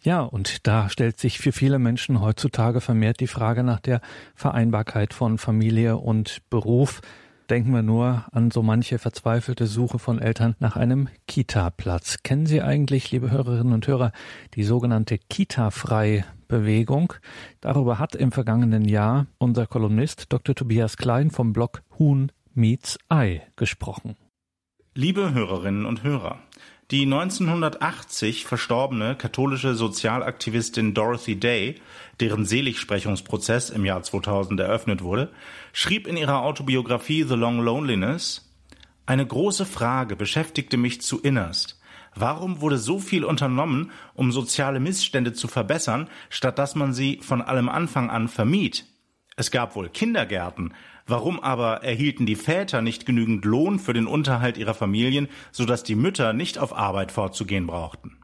Ja, 0.00 0.20
und 0.20 0.68
da 0.68 0.88
stellt 0.90 1.18
sich 1.18 1.40
für 1.40 1.50
viele 1.50 1.80
Menschen 1.80 2.20
heutzutage 2.20 2.80
vermehrt 2.80 3.18
die 3.18 3.26
Frage 3.26 3.64
nach 3.64 3.80
der 3.80 4.00
Vereinbarkeit 4.36 5.12
von 5.12 5.38
Familie 5.38 5.96
und 5.96 6.48
Beruf. 6.50 7.00
Denken 7.50 7.72
wir 7.72 7.82
nur 7.82 8.24
an 8.32 8.50
so 8.50 8.62
manche 8.62 8.98
verzweifelte 8.98 9.66
Suche 9.66 9.98
von 9.98 10.18
Eltern 10.18 10.56
nach 10.60 10.76
einem 10.76 11.08
Kita-Platz. 11.26 12.22
Kennen 12.22 12.46
Sie 12.46 12.62
eigentlich, 12.62 13.10
liebe 13.10 13.30
Hörerinnen 13.30 13.74
und 13.74 13.86
Hörer, 13.86 14.12
die 14.54 14.64
sogenannte 14.64 15.18
Kita-frei 15.18 16.24
Bewegung. 16.48 17.12
Darüber 17.60 17.98
hat 17.98 18.14
im 18.14 18.32
vergangenen 18.32 18.86
Jahr 18.86 19.26
unser 19.36 19.66
Kolumnist 19.66 20.32
Dr. 20.32 20.54
Tobias 20.54 20.96
Klein 20.96 21.30
vom 21.30 21.52
Blog 21.52 21.82
Huhn 21.98 22.32
Meets 22.54 22.98
Ei 23.10 23.42
gesprochen. 23.56 24.16
Liebe 24.94 25.34
Hörerinnen 25.34 25.84
und 25.84 26.02
Hörer, 26.02 26.38
die 26.90 27.04
1980 27.04 28.44
verstorbene 28.44 29.16
katholische 29.16 29.74
Sozialaktivistin 29.74 30.92
Dorothy 30.92 31.36
Day, 31.36 31.76
deren 32.20 32.44
Seligsprechungsprozess 32.44 33.70
im 33.70 33.84
Jahr 33.84 34.02
2000 34.02 34.60
eröffnet 34.60 35.02
wurde, 35.02 35.30
schrieb 35.72 36.06
in 36.06 36.16
ihrer 36.16 36.42
Autobiografie 36.42 37.24
The 37.24 37.34
Long 37.34 37.60
Loneliness 37.60 38.50
Eine 39.06 39.26
große 39.26 39.64
Frage 39.64 40.14
beschäftigte 40.14 40.76
mich 40.76 41.00
zu 41.00 41.20
innerst. 41.20 41.80
Warum 42.14 42.60
wurde 42.60 42.78
so 42.78 42.98
viel 43.00 43.24
unternommen, 43.24 43.90
um 44.14 44.30
soziale 44.30 44.78
Missstände 44.78 45.32
zu 45.32 45.48
verbessern, 45.48 46.08
statt 46.28 46.58
dass 46.58 46.74
man 46.74 46.92
sie 46.92 47.18
von 47.22 47.42
allem 47.42 47.68
Anfang 47.68 48.10
an 48.10 48.28
vermied? 48.28 48.84
Es 49.36 49.50
gab 49.50 49.74
wohl 49.74 49.88
Kindergärten, 49.88 50.72
Warum 51.06 51.38
aber 51.38 51.82
erhielten 51.82 52.24
die 52.24 52.34
Väter 52.34 52.80
nicht 52.80 53.04
genügend 53.04 53.44
Lohn 53.44 53.78
für 53.78 53.92
den 53.92 54.06
Unterhalt 54.06 54.56
ihrer 54.56 54.72
Familien, 54.72 55.28
so 55.52 55.66
dass 55.66 55.82
die 55.82 55.96
Mütter 55.96 56.32
nicht 56.32 56.58
auf 56.58 56.74
Arbeit 56.74 57.12
fortzugehen 57.12 57.66
brauchten? 57.66 58.16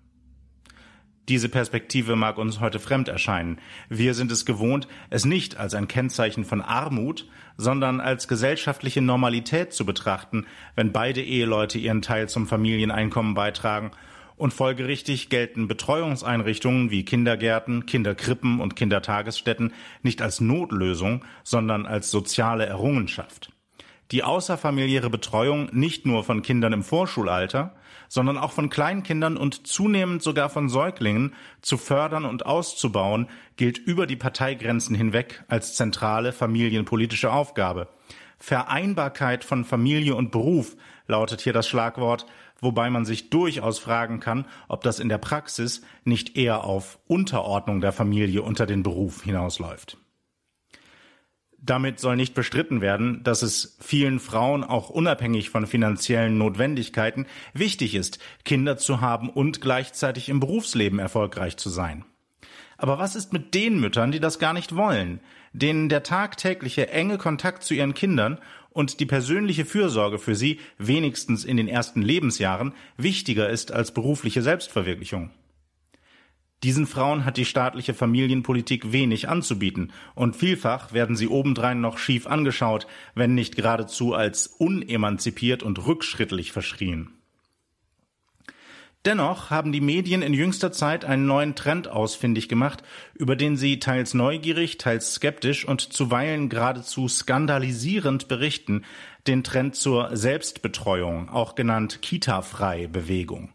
Diese 1.29 1.51
Perspektive 1.51 2.17
mag 2.17 2.39
uns 2.39 2.59
heute 2.59 2.81
fremd 2.81 3.09
erscheinen. 3.09 3.59
Wir 3.91 4.15
sind 4.15 4.33
es 4.33 4.47
gewohnt, 4.47 4.89
es 5.11 5.27
nicht 5.27 5.59
als 5.59 5.75
ein 5.75 5.89
Kennzeichen 5.89 6.45
von 6.45 6.63
Armut, 6.63 7.29
sondern 7.59 8.01
als 8.01 8.27
gesellschaftliche 8.27 9.03
Normalität 9.03 9.75
zu 9.75 9.85
betrachten, 9.85 10.47
wenn 10.75 10.91
beide 10.91 11.23
Eheleute 11.23 11.79
ihren 11.79 12.01
Teil 12.01 12.29
zum 12.29 12.47
Familieneinkommen 12.47 13.35
beitragen 13.35 13.91
und 14.41 14.55
folgerichtig 14.55 15.29
gelten 15.29 15.69
Betreuungseinrichtungen 15.69 16.91
wie 16.91 17.05
Kindergärten, 17.05 17.85
Kinderkrippen 17.85 18.59
und 18.61 18.75
Kindertagesstätten 18.75 19.75
nicht 20.03 20.23
als 20.23 20.41
Notlösung, 20.41 21.25
sondern 21.45 21.85
als 21.85 22.11
soziale 22.11 22.65
Errungenschaft. 22.65 23.53
Die 24.13 24.25
außerfamiliäre 24.25 25.11
Betreuung 25.11 25.69
nicht 25.73 26.07
nur 26.07 26.25
von 26.25 26.41
Kindern 26.41 26.73
im 26.73 26.83
Vorschulalter, 26.83 27.77
sondern 28.09 28.39
auch 28.39 28.53
von 28.53 28.71
Kleinkindern 28.71 29.37
und 29.37 29.67
zunehmend 29.67 30.23
sogar 30.23 30.49
von 30.49 30.71
Säuglingen 30.71 31.35
zu 31.61 31.77
fördern 31.77 32.25
und 32.25 32.47
auszubauen, 32.47 33.29
gilt 33.57 33.77
über 33.77 34.07
die 34.07 34.17
Parteigrenzen 34.17 34.97
hinweg 34.97 35.45
als 35.49 35.75
zentrale 35.75 36.33
familienpolitische 36.33 37.31
Aufgabe. 37.31 37.89
Vereinbarkeit 38.39 39.45
von 39.45 39.67
Familie 39.67 40.15
und 40.15 40.33
Beruf 40.33 40.77
lautet 41.07 41.43
hier 41.43 41.53
das 41.53 41.69
Schlagwort, 41.69 42.25
wobei 42.61 42.91
man 42.91 43.05
sich 43.05 43.31
durchaus 43.31 43.79
fragen 43.79 44.21
kann, 44.21 44.47
ob 44.69 44.83
das 44.83 44.99
in 44.99 45.09
der 45.09 45.19
Praxis 45.19 45.83
nicht 46.05 46.37
eher 46.37 46.65
auf 46.65 46.99
Unterordnung 47.07 47.81
der 47.81 47.93
Familie 47.93 48.43
unter 48.43 48.67
den 48.67 48.83
Beruf 48.83 49.23
hinausläuft. 49.23 49.97
Damit 51.63 52.01
soll 52.01 52.17
nicht 52.17 52.35
bestritten 52.35 52.81
werden, 52.81 53.23
dass 53.23 53.43
es 53.43 53.77
vielen 53.81 54.19
Frauen 54.19 54.65
auch 54.65 54.89
unabhängig 54.89 55.51
von 55.51 55.67
finanziellen 55.67 56.39
Notwendigkeiten 56.39 57.27
wichtig 57.53 57.95
ist, 57.95 58.19
Kinder 58.45 58.79
zu 58.79 59.03
haben 59.03 59.29
und 59.29 59.61
gleichzeitig 59.61 60.31
im 60.31 60.41
Berufsleben 60.41 60.99
erfolgreich 60.99 61.59
zu 61.59 61.69
sein. 61.69 62.05
Aber 62.79 62.99
was 62.99 63.15
ist 63.15 63.35
mit 63.35 63.53
den 63.53 63.79
Müttern, 63.79 64.11
die 64.11 64.21
das 64.21 64.39
gar 64.39 64.55
nicht 64.55 64.75
wollen, 64.75 65.21
denen 65.53 65.91
der 65.91 66.03
tagtägliche 66.03 66.89
enge 66.89 67.19
Kontakt 67.19 67.63
zu 67.63 67.75
ihren 67.75 67.93
Kindern 67.93 68.39
und 68.71 69.01
die 69.01 69.07
persönliche 69.07 69.65
Fürsorge 69.65 70.19
für 70.19 70.35
sie, 70.35 70.59
wenigstens 70.79 71.45
in 71.45 71.57
den 71.57 71.69
ersten 71.69 72.03
Lebensjahren, 72.03 72.73
wichtiger 72.97 73.49
ist 73.51 73.73
als 73.73 73.93
berufliche 73.93 74.43
Selbstverwirklichung. 74.43 75.31
Diesen 76.63 76.87
Frauen 76.87 77.25
hat 77.25 77.39
die 77.39 77.47
staatliche 77.47 77.95
Familienpolitik 77.95 78.93
wenig 78.93 79.29
anzubieten, 79.29 79.93
und 80.15 80.37
vielfach 80.37 80.93
werden 80.93 81.17
sie 81.17 81.29
obendrein 81.29 81.81
noch 81.81 81.97
schief 81.97 82.27
angeschaut, 82.27 82.87
wenn 83.15 83.35
nicht 83.35 83.57
geradezu 83.57 84.13
als 84.13 84.47
unemanzipiert 84.47 85.63
und 85.63 85.87
rückschrittlich 85.87 86.53
verschrien. 86.53 87.20
Dennoch 89.07 89.49
haben 89.49 89.73
die 89.73 89.81
Medien 89.81 90.21
in 90.21 90.35
jüngster 90.35 90.73
Zeit 90.73 91.07
einen 91.07 91.25
neuen 91.25 91.55
Trend 91.55 91.89
ausfindig 91.89 92.51
gemacht, 92.51 92.83
über 93.15 93.35
den 93.35 93.57
sie 93.57 93.79
teils 93.79 94.13
neugierig, 94.13 94.77
teils 94.77 95.15
skeptisch 95.15 95.67
und 95.67 95.81
zuweilen 95.81 96.51
geradezu 96.51 97.09
skandalisierend 97.09 98.29
berichten, 98.29 98.85
den 99.27 99.43
Trend 99.43 99.75
zur 99.75 100.15
Selbstbetreuung, 100.15 101.31
auch 101.31 101.55
genannt 101.55 102.03
Kita-frei 102.03 102.89
Bewegung. 102.89 103.55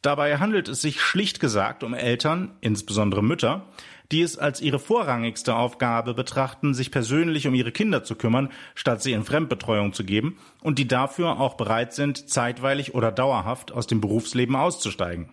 Dabei 0.00 0.38
handelt 0.38 0.68
es 0.68 0.80
sich 0.80 1.02
schlicht 1.02 1.38
gesagt 1.38 1.82
um 1.84 1.92
Eltern, 1.92 2.56
insbesondere 2.62 3.22
Mütter, 3.22 3.66
die 4.10 4.22
es 4.22 4.38
als 4.38 4.60
ihre 4.60 4.78
vorrangigste 4.78 5.54
Aufgabe 5.54 6.14
betrachten, 6.14 6.72
sich 6.72 6.90
persönlich 6.90 7.46
um 7.46 7.54
ihre 7.54 7.72
Kinder 7.72 8.04
zu 8.04 8.14
kümmern, 8.14 8.50
statt 8.74 9.02
sie 9.02 9.12
in 9.12 9.24
Fremdbetreuung 9.24 9.92
zu 9.92 10.04
geben, 10.04 10.38
und 10.62 10.78
die 10.78 10.88
dafür 10.88 11.40
auch 11.40 11.54
bereit 11.54 11.92
sind, 11.92 12.30
zeitweilig 12.30 12.94
oder 12.94 13.12
dauerhaft 13.12 13.72
aus 13.72 13.86
dem 13.86 14.00
Berufsleben 14.00 14.56
auszusteigen. 14.56 15.30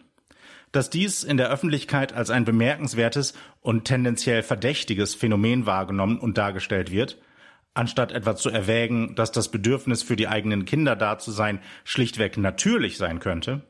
Dass 0.72 0.90
dies 0.90 1.24
in 1.24 1.38
der 1.38 1.50
Öffentlichkeit 1.50 2.12
als 2.12 2.30
ein 2.30 2.44
bemerkenswertes 2.44 3.34
und 3.62 3.86
tendenziell 3.86 4.44
verdächtiges 4.44 5.16
Phänomen 5.16 5.66
wahrgenommen 5.66 6.20
und 6.20 6.38
dargestellt 6.38 6.92
wird, 6.92 7.18
anstatt 7.74 8.12
etwa 8.12 8.36
zu 8.36 8.50
erwägen, 8.50 9.16
dass 9.16 9.32
das 9.32 9.50
Bedürfnis 9.50 10.04
für 10.04 10.18
die 10.18 10.28
eigenen 10.28 10.66
Kinder 10.66 10.98
da 10.98 11.18
zu 11.18 11.32
sein 11.32 11.60
schlichtweg 11.86 12.38
natürlich 12.38 12.98
sein 12.98 13.20
könnte, 13.20 13.62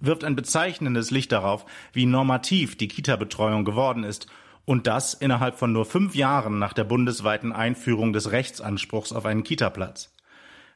wirft 0.00 0.24
ein 0.24 0.36
bezeichnendes 0.36 1.10
Licht 1.10 1.32
darauf, 1.32 1.66
wie 1.92 2.06
normativ 2.06 2.76
die 2.76 2.88
Kita-Betreuung 2.88 3.64
geworden 3.64 4.04
ist 4.04 4.26
und 4.64 4.86
das 4.86 5.14
innerhalb 5.14 5.58
von 5.58 5.72
nur 5.72 5.84
fünf 5.84 6.14
Jahren 6.14 6.58
nach 6.58 6.72
der 6.72 6.84
bundesweiten 6.84 7.52
Einführung 7.52 8.12
des 8.12 8.32
Rechtsanspruchs 8.32 9.12
auf 9.12 9.26
einen 9.26 9.42
Kita-Platz. 9.42 10.12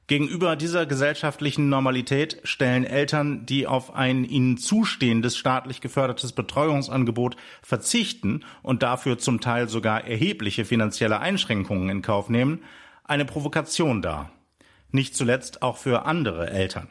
Gegenüber 0.07 0.55
dieser 0.55 0.85
gesellschaftlichen 0.85 1.71
Normalität 1.71 2.39
stellen 2.45 2.85
Eltern, 2.85 3.47
die 3.47 3.67
auf 3.67 3.95
ein 3.95 4.25
ihnen 4.25 4.59
zustehendes 4.59 5.35
staatlich 5.39 5.81
gefördertes 5.81 6.33
Betreuungsangebot 6.33 7.37
verzichten 7.63 8.45
und 8.63 8.83
dafür 8.83 9.17
zum 9.17 9.41
Teil 9.41 9.71
sogar 9.71 10.05
erhebliche 10.05 10.67
finanzielle 10.67 11.21
Einschränkungen 11.21 11.89
in 11.89 12.03
Kauf 12.03 12.29
nehmen, 12.29 12.63
eine 13.05 13.25
Provokation 13.25 14.03
dar. 14.03 14.31
Nicht 14.91 15.17
zuletzt 15.17 15.63
auch 15.63 15.79
für 15.79 16.05
andere 16.05 16.51
Eltern. 16.51 16.89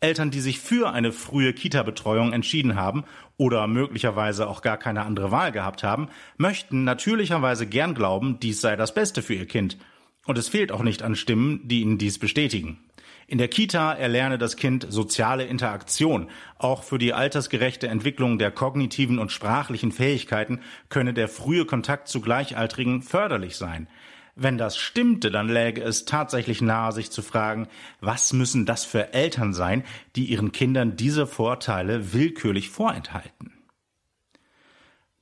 Eltern, 0.00 0.30
die 0.30 0.40
sich 0.40 0.60
für 0.60 0.92
eine 0.92 1.12
frühe 1.12 1.52
Kita-Betreuung 1.52 2.32
entschieden 2.32 2.74
haben 2.74 3.04
oder 3.36 3.66
möglicherweise 3.66 4.48
auch 4.48 4.62
gar 4.62 4.78
keine 4.78 5.02
andere 5.02 5.30
Wahl 5.30 5.52
gehabt 5.52 5.82
haben, 5.82 6.08
möchten 6.38 6.84
natürlicherweise 6.84 7.66
gern 7.66 7.94
glauben, 7.94 8.40
dies 8.40 8.62
sei 8.62 8.76
das 8.76 8.94
Beste 8.94 9.20
für 9.20 9.34
ihr 9.34 9.46
Kind. 9.46 9.76
Und 10.24 10.38
es 10.38 10.48
fehlt 10.48 10.72
auch 10.72 10.82
nicht 10.82 11.02
an 11.02 11.16
Stimmen, 11.16 11.60
die 11.68 11.82
ihnen 11.82 11.98
dies 11.98 12.18
bestätigen. 12.18 12.78
In 13.26 13.38
der 13.38 13.48
Kita 13.48 13.92
erlerne 13.92 14.38
das 14.38 14.56
Kind 14.56 14.86
soziale 14.88 15.44
Interaktion. 15.44 16.30
Auch 16.58 16.82
für 16.82 16.98
die 16.98 17.12
altersgerechte 17.12 17.86
Entwicklung 17.86 18.38
der 18.38 18.50
kognitiven 18.50 19.18
und 19.18 19.30
sprachlichen 19.30 19.92
Fähigkeiten 19.92 20.60
könne 20.88 21.14
der 21.14 21.28
frühe 21.28 21.64
Kontakt 21.64 22.08
zu 22.08 22.20
Gleichaltrigen 22.20 23.02
förderlich 23.02 23.56
sein. 23.56 23.86
Wenn 24.34 24.58
das 24.58 24.76
stimmte, 24.76 25.30
dann 25.30 25.48
läge 25.48 25.82
es 25.82 26.04
tatsächlich 26.04 26.62
nahe, 26.62 26.92
sich 26.92 27.10
zu 27.10 27.22
fragen, 27.22 27.68
was 28.00 28.32
müssen 28.32 28.66
das 28.66 28.84
für 28.84 29.12
Eltern 29.12 29.52
sein, 29.52 29.84
die 30.16 30.26
ihren 30.26 30.52
Kindern 30.52 30.96
diese 30.96 31.26
Vorteile 31.26 32.12
willkürlich 32.12 32.70
vorenthalten? 32.70 33.52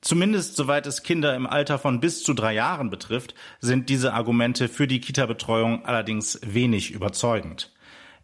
Zumindest 0.01 0.57
soweit 0.57 0.87
es 0.87 1.03
Kinder 1.03 1.35
im 1.35 1.47
Alter 1.47 1.79
von 1.79 2.01
bis 2.01 2.23
zu 2.23 2.33
drei 2.33 2.55
Jahren 2.55 2.89
betrifft, 2.89 3.35
sind 3.61 3.89
diese 3.89 4.13
Argumente 4.13 4.69
für 4.69 4.87
die 4.87 5.01
Kita-Betreuung 5.01 5.85
allerdings 5.85 6.39
wenig 6.47 6.93
überzeugend. 6.93 7.73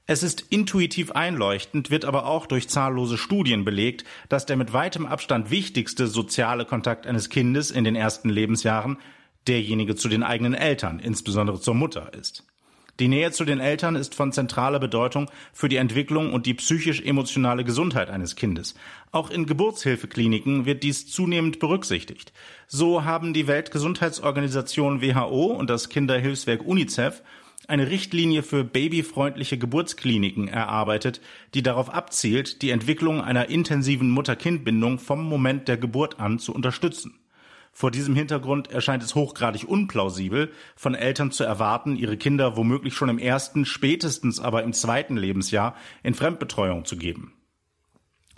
Es 0.06 0.22
ist 0.22 0.42
intuitiv 0.50 1.12
einleuchtend, 1.12 1.90
wird 1.90 2.04
aber 2.04 2.26
auch 2.26 2.46
durch 2.46 2.68
zahllose 2.68 3.16
Studien 3.16 3.64
belegt, 3.64 4.04
dass 4.28 4.44
der 4.44 4.56
mit 4.56 4.74
weitem 4.74 5.06
Abstand 5.06 5.50
wichtigste 5.50 6.06
soziale 6.06 6.66
Kontakt 6.66 7.06
eines 7.06 7.30
Kindes 7.30 7.70
in 7.70 7.84
den 7.84 7.96
ersten 7.96 8.28
Lebensjahren 8.28 8.98
derjenige 9.48 9.96
zu 9.96 10.09
den 10.09 10.22
eigenen 10.22 10.54
Eltern, 10.54 10.98
insbesondere 10.98 11.61
zur 11.61 11.74
Mutter 11.74 12.12
ist. 12.14 12.44
Die 13.00 13.09
Nähe 13.09 13.33
zu 13.33 13.44
den 13.44 13.59
Eltern 13.59 13.96
ist 13.96 14.14
von 14.14 14.30
zentraler 14.30 14.78
Bedeutung 14.78 15.28
für 15.52 15.68
die 15.68 15.76
Entwicklung 15.76 16.33
und 16.33 16.46
die 16.46 16.54
psychisch-emotionale 16.54 17.64
Gesundheit 17.64 18.09
eines 18.09 18.37
Kindes. 18.37 18.76
Auch 19.11 19.30
in 19.30 19.46
Geburtshilfekliniken 19.46 20.64
wird 20.64 20.85
dies 20.85 21.09
zunehmend 21.09 21.59
berücksichtigt. 21.59 22.33
So 22.68 23.04
haben 23.04 23.35
die 23.35 23.48
Weltgesundheitsorganisation 23.48 25.02
WHO 25.02 25.46
und 25.46 25.70
das 25.70 25.88
Kinderhilfswerk 25.88 26.64
UNICEF 26.64 27.22
eine 27.66 27.90
Richtlinie 27.90 28.44
für 28.44 28.62
babyfreundliche 28.62 29.59
Geburtskliniken 29.59 30.46
erarbeitet, 30.46 31.20
die 31.54 31.62
darauf 31.62 31.92
abzielt, 31.92 32.62
die 32.62 32.70
Entwicklung 32.70 33.20
einer 33.20 33.48
intensiven 33.48 34.11
Mutter-Kind-Bindung 34.11 35.00
vom 35.00 35.24
Moment 35.24 35.66
der 35.66 35.78
Geburt 35.78 36.20
an 36.20 36.38
zu 36.38 36.54
unterstützen. 36.54 37.18
Vor 37.76 37.90
diesem 37.90 38.14
Hintergrund 38.14 38.70
erscheint 38.70 39.02
es 39.02 39.16
hochgradig 39.16 39.64
unplausibel, 39.64 40.52
von 40.76 40.94
Eltern 40.94 41.32
zu 41.32 41.42
erwarten, 41.42 41.96
ihre 41.96 42.16
Kinder 42.16 42.56
womöglich 42.56 42.94
schon 42.94 43.08
im 43.08 43.18
ersten, 43.18 43.66
spätestens 43.66 44.38
aber 44.38 44.62
im 44.62 44.72
zweiten 44.72 45.16
Lebensjahr 45.16 45.74
in 46.04 46.14
Fremdbetreuung 46.14 46.84
zu 46.84 46.96
geben. 46.96 47.32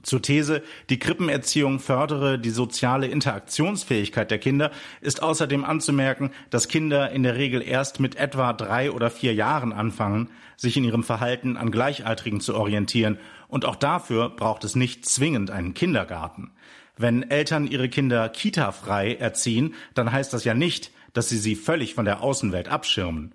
Zur 0.03 0.23
These, 0.23 0.63
die 0.89 0.99
Krippenerziehung 0.99 1.81
fördere 1.81 2.39
die 2.39 2.51
soziale 2.51 3.09
Interaktionsfähigkeit 3.09 4.31
der 4.31 4.39
Kinder, 4.39 4.71
ist 5.03 5.23
außerdem 5.23 5.65
anzumerken, 5.65 6.31
dass 6.49 6.69
Kinder 6.69 7.11
in 7.11 7.23
der 7.23 7.37
Regel 7.37 7.61
erst 7.61 8.01
mit 8.01 8.15
etwa 8.15 8.55
drei 8.55 8.91
oder 8.91 9.11
vier 9.11 9.35
Jahren 9.35 9.73
anfangen, 9.73 10.31
sich 10.57 10.79
in 10.79 10.85
ihrem 10.85 11.03
Verhalten 11.03 11.59
an 11.59 11.71
Gleichaltrigen 11.71 12.41
zu 12.41 12.55
orientieren, 12.55 13.19
und 13.49 13.65
auch 13.65 13.77
dafür 13.77 14.31
braucht 14.31 14.65
es 14.65 14.77
nicht 14.77 15.07
zwingend 15.07 15.51
einen 15.51 15.75
Kindergarten. 15.75 16.53
Wenn 16.97 17.31
Eltern 17.31 17.67
ihre 17.67 17.89
Kinder 17.89 18.29
kitafrei 18.29 19.15
erziehen, 19.15 19.75
dann 19.95 20.13
heißt 20.13 20.33
das 20.33 20.45
ja 20.45 20.55
nicht, 20.55 20.91
dass 21.13 21.29
sie 21.29 21.39
sie 21.39 21.55
völlig 21.55 21.95
von 21.95 22.05
der 22.05 22.23
Außenwelt 22.23 22.69
abschirmen. 22.69 23.35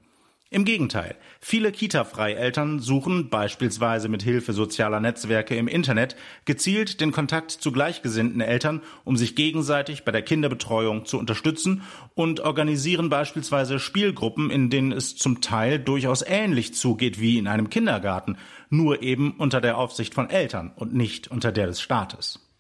Im 0.54 0.66
Gegenteil, 0.66 1.16
viele 1.40 1.72
Kita-Freie-Eltern 1.72 2.80
suchen 2.80 3.30
beispielsweise 3.30 4.10
mit 4.10 4.22
Hilfe 4.22 4.52
sozialer 4.52 5.00
Netzwerke 5.00 5.56
im 5.56 5.70
Internet 5.70 6.18
gezielt 6.44 7.00
den 7.00 7.14
Kontakt 7.14 7.52
zu 7.52 7.72
gleichgesinnten 7.72 8.42
Eltern, 8.42 8.82
um 9.06 9.16
sich 9.16 9.38
gegenseitig 9.38 10.04
bei 10.04 10.12
der 10.12 10.24
Kinderbetreuung 10.24 11.06
zu 11.06 11.18
unterstützen 11.18 11.84
und 12.16 12.42
organisieren 12.42 13.10
beispielsweise 13.10 13.80
Spielgruppen, 13.80 14.50
in 14.50 14.70
denen 14.70 14.92
es 14.92 15.16
zum 15.16 15.40
Teil 15.40 15.80
durchaus 15.80 16.22
ähnlich 16.22 16.74
zugeht 16.74 17.22
wie 17.22 17.38
in 17.38 17.48
einem 17.48 17.70
Kindergarten, 17.70 18.38
nur 18.70 19.04
eben 19.04 19.36
unter 19.38 19.62
der 19.62 19.78
Aufsicht 19.78 20.14
von 20.14 20.30
Eltern 20.30 20.74
und 20.76 20.94
nicht 20.94 21.30
unter 21.30 21.54
der 21.54 21.68
des 21.68 21.80
Staates. 21.80 22.51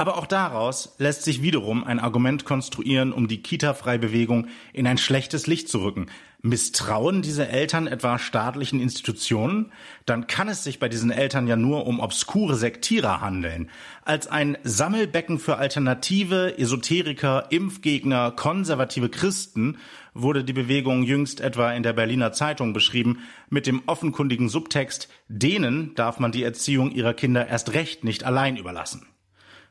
Aber 0.00 0.16
auch 0.16 0.26
daraus 0.26 0.94
lässt 0.96 1.24
sich 1.24 1.42
wiederum 1.42 1.84
ein 1.84 2.00
Argument 2.00 2.46
konstruieren, 2.46 3.12
um 3.12 3.28
die 3.28 3.42
Kita-Freibewegung 3.42 4.46
in 4.72 4.86
ein 4.86 4.96
schlechtes 4.96 5.46
Licht 5.46 5.68
zu 5.68 5.82
rücken. 5.82 6.06
Misstrauen 6.40 7.20
diese 7.20 7.48
Eltern 7.48 7.86
etwa 7.86 8.18
staatlichen 8.18 8.80
Institutionen? 8.80 9.72
Dann 10.06 10.26
kann 10.26 10.48
es 10.48 10.64
sich 10.64 10.78
bei 10.78 10.88
diesen 10.88 11.10
Eltern 11.10 11.46
ja 11.46 11.56
nur 11.56 11.86
um 11.86 12.00
obskure 12.00 12.56
Sektierer 12.56 13.20
handeln. 13.20 13.68
Als 14.02 14.26
ein 14.26 14.56
Sammelbecken 14.62 15.38
für 15.38 15.58
Alternative, 15.58 16.56
Esoteriker, 16.56 17.48
Impfgegner, 17.50 18.30
konservative 18.30 19.10
Christen 19.10 19.76
wurde 20.14 20.44
die 20.44 20.54
Bewegung 20.54 21.02
jüngst 21.02 21.42
etwa 21.42 21.72
in 21.72 21.82
der 21.82 21.92
Berliner 21.92 22.32
Zeitung 22.32 22.72
beschrieben 22.72 23.18
mit 23.50 23.66
dem 23.66 23.82
offenkundigen 23.84 24.48
Subtext, 24.48 25.10
denen 25.28 25.94
darf 25.94 26.18
man 26.20 26.32
die 26.32 26.42
Erziehung 26.42 26.90
ihrer 26.90 27.12
Kinder 27.12 27.48
erst 27.48 27.74
recht 27.74 28.02
nicht 28.02 28.24
allein 28.24 28.56
überlassen. 28.56 29.06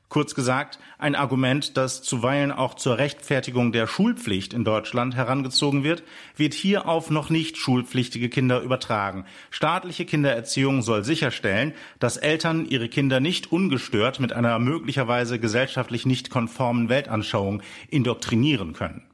Kurz 0.10 0.34
gesagt, 0.34 0.80
ein 0.98 1.14
Argument, 1.14 1.78
das 1.78 2.02
zuweilen 2.02 2.52
auch 2.52 2.74
zur 2.74 2.98
Rechtfertigung 2.98 3.72
der 3.72 3.86
Schulpflicht 3.86 4.56
in 4.56 4.64
Deutschland 4.64 5.16
herangezogen 5.16 5.84
wird, 5.84 6.02
wird 6.36 6.56
hier 6.56 6.88
auf 6.88 7.12
noch 7.12 7.30
nicht 7.30 7.58
schulpflichtige 7.58 8.28
Kinder 8.28 8.62
übertragen. 8.62 9.26
Staatliche 9.52 10.06
Kindererziehung 10.06 10.82
soll 10.82 11.04
sicherstellen, 11.04 11.76
dass 12.00 12.18
Eltern 12.18 12.66
ihre 12.66 12.90
Kinder 12.90 13.20
nicht 13.20 13.52
ungestört 13.52 14.20
mit 14.20 14.34
einer 14.34 14.58
möglicherweise 14.58 15.40
gesellschaftlich 15.40 16.08
nicht 16.08 16.32
konformen 16.32 16.90
Weltanschauung 16.90 17.62
indoktrinieren 17.92 18.74
können. 18.74 19.09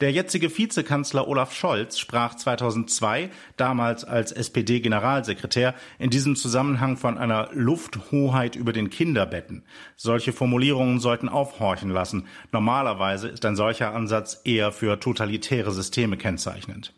Der 0.00 0.12
jetzige 0.12 0.56
Vizekanzler 0.56 1.28
Olaf 1.28 1.54
Scholz 1.54 1.98
sprach 1.98 2.34
2002, 2.34 3.28
damals 3.58 4.02
als 4.02 4.32
SPD-Generalsekretär, 4.32 5.74
in 5.98 6.08
diesem 6.08 6.36
Zusammenhang 6.36 6.96
von 6.96 7.18
einer 7.18 7.50
Lufthoheit 7.52 8.56
über 8.56 8.72
den 8.72 8.88
Kinderbetten. 8.88 9.62
Solche 9.96 10.32
Formulierungen 10.32 11.00
sollten 11.00 11.28
aufhorchen 11.28 11.90
lassen. 11.90 12.26
Normalerweise 12.50 13.28
ist 13.28 13.44
ein 13.44 13.56
solcher 13.56 13.92
Ansatz 13.92 14.40
eher 14.44 14.72
für 14.72 14.98
totalitäre 14.98 15.70
Systeme 15.70 16.16
kennzeichnend. 16.16 16.94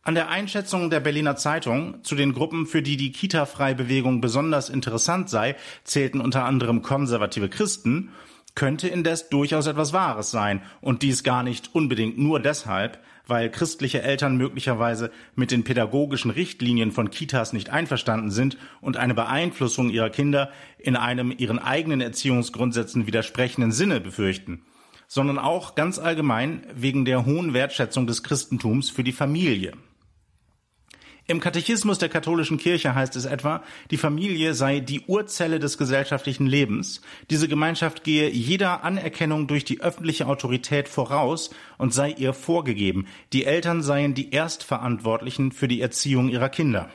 An 0.00 0.14
der 0.14 0.28
Einschätzung 0.28 0.88
der 0.88 1.00
Berliner 1.00 1.36
Zeitung 1.36 2.02
zu 2.02 2.14
den 2.14 2.32
Gruppen, 2.32 2.66
für 2.66 2.80
die 2.80 2.96
die 2.96 3.12
Kita-Frei-Bewegung 3.12 4.22
besonders 4.22 4.70
interessant 4.70 5.28
sei, 5.28 5.56
zählten 5.84 6.22
unter 6.22 6.44
anderem 6.44 6.80
konservative 6.80 7.50
Christen 7.50 8.10
könnte 8.54 8.88
indes 8.88 9.28
durchaus 9.28 9.66
etwas 9.66 9.92
Wahres 9.92 10.30
sein, 10.30 10.62
und 10.80 11.02
dies 11.02 11.22
gar 11.22 11.42
nicht 11.42 11.74
unbedingt 11.74 12.18
nur 12.18 12.40
deshalb, 12.40 12.98
weil 13.26 13.50
christliche 13.50 14.02
Eltern 14.02 14.36
möglicherweise 14.36 15.10
mit 15.34 15.50
den 15.50 15.64
pädagogischen 15.64 16.30
Richtlinien 16.30 16.92
von 16.92 17.10
Kitas 17.10 17.52
nicht 17.52 17.70
einverstanden 17.70 18.30
sind 18.30 18.58
und 18.80 18.96
eine 18.96 19.14
Beeinflussung 19.14 19.90
ihrer 19.90 20.10
Kinder 20.10 20.50
in 20.78 20.96
einem 20.96 21.32
ihren 21.36 21.58
eigenen 21.58 22.00
Erziehungsgrundsätzen 22.00 23.06
widersprechenden 23.06 23.72
Sinne 23.72 24.00
befürchten, 24.00 24.62
sondern 25.08 25.38
auch 25.38 25.74
ganz 25.74 25.98
allgemein 25.98 26.66
wegen 26.74 27.04
der 27.04 27.24
hohen 27.24 27.54
Wertschätzung 27.54 28.06
des 28.06 28.22
Christentums 28.22 28.90
für 28.90 29.04
die 29.04 29.12
Familie. 29.12 29.72
Im 31.26 31.40
Katechismus 31.40 31.98
der 31.98 32.10
katholischen 32.10 32.58
Kirche 32.58 32.94
heißt 32.94 33.16
es 33.16 33.24
etwa, 33.24 33.62
die 33.90 33.96
Familie 33.96 34.52
sei 34.52 34.80
die 34.80 35.00
Urzelle 35.06 35.58
des 35.58 35.78
gesellschaftlichen 35.78 36.46
Lebens. 36.46 37.00
Diese 37.30 37.48
Gemeinschaft 37.48 38.04
gehe 38.04 38.28
jeder 38.28 38.84
Anerkennung 38.84 39.46
durch 39.46 39.64
die 39.64 39.80
öffentliche 39.80 40.26
Autorität 40.26 40.86
voraus 40.86 41.48
und 41.78 41.94
sei 41.94 42.10
ihr 42.10 42.34
vorgegeben. 42.34 43.06
Die 43.32 43.46
Eltern 43.46 43.82
seien 43.82 44.12
die 44.12 44.32
Erstverantwortlichen 44.32 45.50
für 45.50 45.66
die 45.66 45.80
Erziehung 45.80 46.28
ihrer 46.28 46.50
Kinder. 46.50 46.90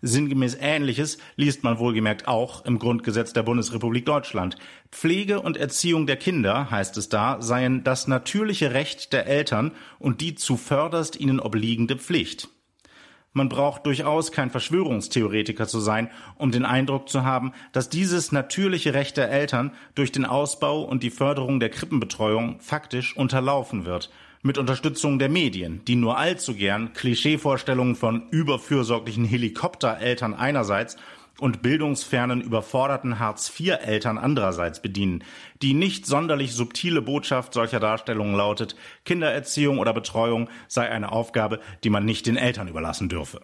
Sinngemäß 0.00 0.56
Ähnliches 0.60 1.18
liest 1.34 1.64
man 1.64 1.80
wohlgemerkt 1.80 2.28
auch 2.28 2.64
im 2.64 2.78
Grundgesetz 2.78 3.32
der 3.32 3.42
Bundesrepublik 3.42 4.06
Deutschland. 4.06 4.56
Pflege 4.92 5.40
und 5.40 5.56
Erziehung 5.56 6.06
der 6.06 6.16
Kinder, 6.16 6.70
heißt 6.70 6.96
es 6.98 7.08
da, 7.08 7.42
seien 7.42 7.82
das 7.82 8.06
natürliche 8.06 8.74
Recht 8.74 9.12
der 9.12 9.26
Eltern 9.26 9.72
und 9.98 10.20
die 10.20 10.36
zuvörderst 10.36 11.18
ihnen 11.18 11.40
obliegende 11.40 11.96
Pflicht. 11.96 12.53
Man 13.36 13.48
braucht 13.48 13.84
durchaus 13.84 14.30
kein 14.30 14.50
Verschwörungstheoretiker 14.50 15.66
zu 15.66 15.80
sein, 15.80 16.08
um 16.38 16.52
den 16.52 16.64
Eindruck 16.64 17.08
zu 17.08 17.24
haben, 17.24 17.52
dass 17.72 17.88
dieses 17.88 18.30
natürliche 18.30 18.94
Recht 18.94 19.16
der 19.16 19.28
Eltern 19.28 19.72
durch 19.96 20.12
den 20.12 20.24
Ausbau 20.24 20.82
und 20.82 21.02
die 21.02 21.10
Förderung 21.10 21.58
der 21.58 21.70
Krippenbetreuung 21.70 22.60
faktisch 22.60 23.16
unterlaufen 23.16 23.86
wird, 23.86 24.10
mit 24.42 24.56
Unterstützung 24.56 25.18
der 25.18 25.30
Medien, 25.30 25.80
die 25.86 25.96
nur 25.96 26.16
allzu 26.16 26.54
gern 26.54 26.92
Klischeevorstellungen 26.92 27.96
von 27.96 28.28
überfürsorglichen 28.30 29.24
Helikoptereltern 29.24 30.34
einerseits 30.34 30.96
und 31.44 31.60
bildungsfernen, 31.60 32.40
überforderten 32.40 33.18
Hartz-IV-Eltern 33.18 34.16
andererseits 34.16 34.80
bedienen. 34.80 35.22
Die 35.60 35.74
nicht 35.74 36.06
sonderlich 36.06 36.54
subtile 36.54 37.02
Botschaft 37.02 37.52
solcher 37.52 37.80
Darstellungen 37.80 38.34
lautet, 38.34 38.76
Kindererziehung 39.04 39.78
oder 39.78 39.92
Betreuung 39.92 40.48
sei 40.68 40.88
eine 40.88 41.12
Aufgabe, 41.12 41.60
die 41.84 41.90
man 41.90 42.06
nicht 42.06 42.24
den 42.24 42.38
Eltern 42.38 42.66
überlassen 42.66 43.10
dürfe. 43.10 43.42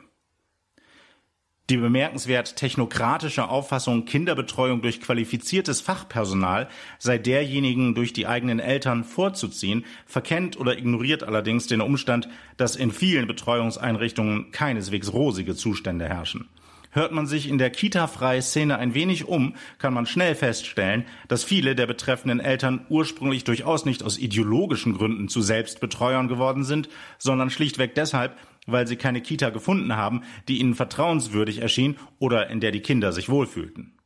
Die 1.69 1.77
bemerkenswert 1.77 2.57
technokratische 2.57 3.51
Auffassung, 3.51 4.07
Kinderbetreuung 4.07 4.81
durch 4.81 5.03
qualifiziertes 5.03 5.83
Fachpersonal 5.83 6.69
sei 6.99 7.19
derjenigen 7.19 7.95
durch 7.95 8.15
die 8.15 8.27
eigenen 8.27 8.61
Eltern 8.61 9.05
vorzuziehen, 9.05 9.85
verkennt 10.07 10.59
oder 10.59 10.79
ignoriert 10.79 11.23
allerdings 11.23 11.67
den 11.67 11.83
Umstand, 11.83 12.31
dass 12.57 12.77
in 12.77 12.93
vielen 12.93 13.27
Betreuungseinrichtungen 13.27 14.53
keineswegs 14.53 15.13
rosige 15.13 15.55
Zustände 15.55 16.09
herrschen. 16.09 16.49
Hört 16.93 17.13
man 17.13 17.27
sich 17.27 17.49
in 17.49 17.59
der 17.59 17.71
Kita-freie 17.71 18.43
Szene 18.43 18.79
ein 18.79 18.95
wenig 18.95 19.29
um, 19.29 19.55
kann 19.79 19.95
man 19.95 20.07
schnell 20.07 20.35
feststellen, 20.35 21.05
dass 21.29 21.45
viele 21.45 21.77
der 21.77 21.87
betreffenden 21.87 22.41
Eltern 22.41 22.85
ursprünglich 22.89 23.45
durchaus 23.45 23.85
nicht 23.85 24.03
aus 24.03 24.19
ideologischen 24.19 24.95
Gründen 24.95 25.29
zu 25.29 25.41
Selbstbetreuern 25.41 26.27
geworden 26.27 26.65
sind, 26.65 26.89
sondern 27.19 27.51
schlichtweg 27.51 27.95
deshalb, 27.95 28.37
weil 28.67 28.89
sie 28.89 28.97
keine 28.97 29.21
Kita 29.21 29.51
gefunden 29.51 29.95
haben, 29.95 30.23
die 30.49 30.59
ihnen 30.59 30.75
vertrauenswürdig 30.75 31.59
erschien 31.59 31.97
oder 32.19 32.51
in 32.51 32.59
der 32.59 32.73
die 32.73 32.81
Kinder 32.81 33.13
sich 33.13 33.29
wohlfühlten. 33.29 34.00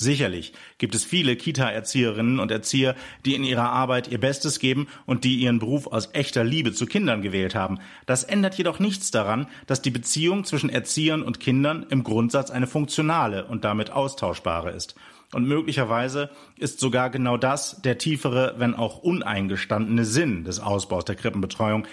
Sicherlich 0.00 0.54
gibt 0.78 0.94
es 0.94 1.04
viele 1.04 1.36
Kita-Erzieherinnen 1.36 2.40
und 2.40 2.50
Erzieher, 2.50 2.96
die 3.26 3.34
in 3.34 3.44
ihrer 3.44 3.68
Arbeit 3.68 4.08
ihr 4.08 4.18
Bestes 4.18 4.58
geben 4.58 4.88
und 5.04 5.24
die 5.24 5.36
ihren 5.36 5.58
Beruf 5.58 5.86
aus 5.86 6.08
echter 6.14 6.42
Liebe 6.42 6.72
zu 6.72 6.86
Kindern 6.86 7.20
gewählt 7.20 7.54
haben. 7.54 7.80
Das 8.06 8.24
ändert 8.24 8.54
jedoch 8.54 8.78
nichts 8.78 9.10
daran, 9.10 9.46
dass 9.66 9.82
die 9.82 9.90
Beziehung 9.90 10.44
zwischen 10.44 10.70
Erziehern 10.70 11.20
und 11.20 11.38
Kindern 11.38 11.84
im 11.90 12.02
Grundsatz 12.02 12.50
eine 12.50 12.66
funktionale 12.66 13.44
und 13.44 13.62
damit 13.64 13.90
austauschbare 13.90 14.70
ist. 14.70 14.94
Und 15.34 15.46
möglicherweise 15.46 16.30
ist 16.56 16.80
sogar 16.80 17.10
genau 17.10 17.36
das 17.36 17.82
der 17.82 17.98
tiefere, 17.98 18.54
wenn 18.56 18.74
auch 18.74 19.02
uneingestandene 19.02 20.06
Sinn 20.06 20.44
des 20.44 20.60
Ausbaus 20.60 21.04
der 21.04 21.14
Krippenbetreuung, 21.14 21.86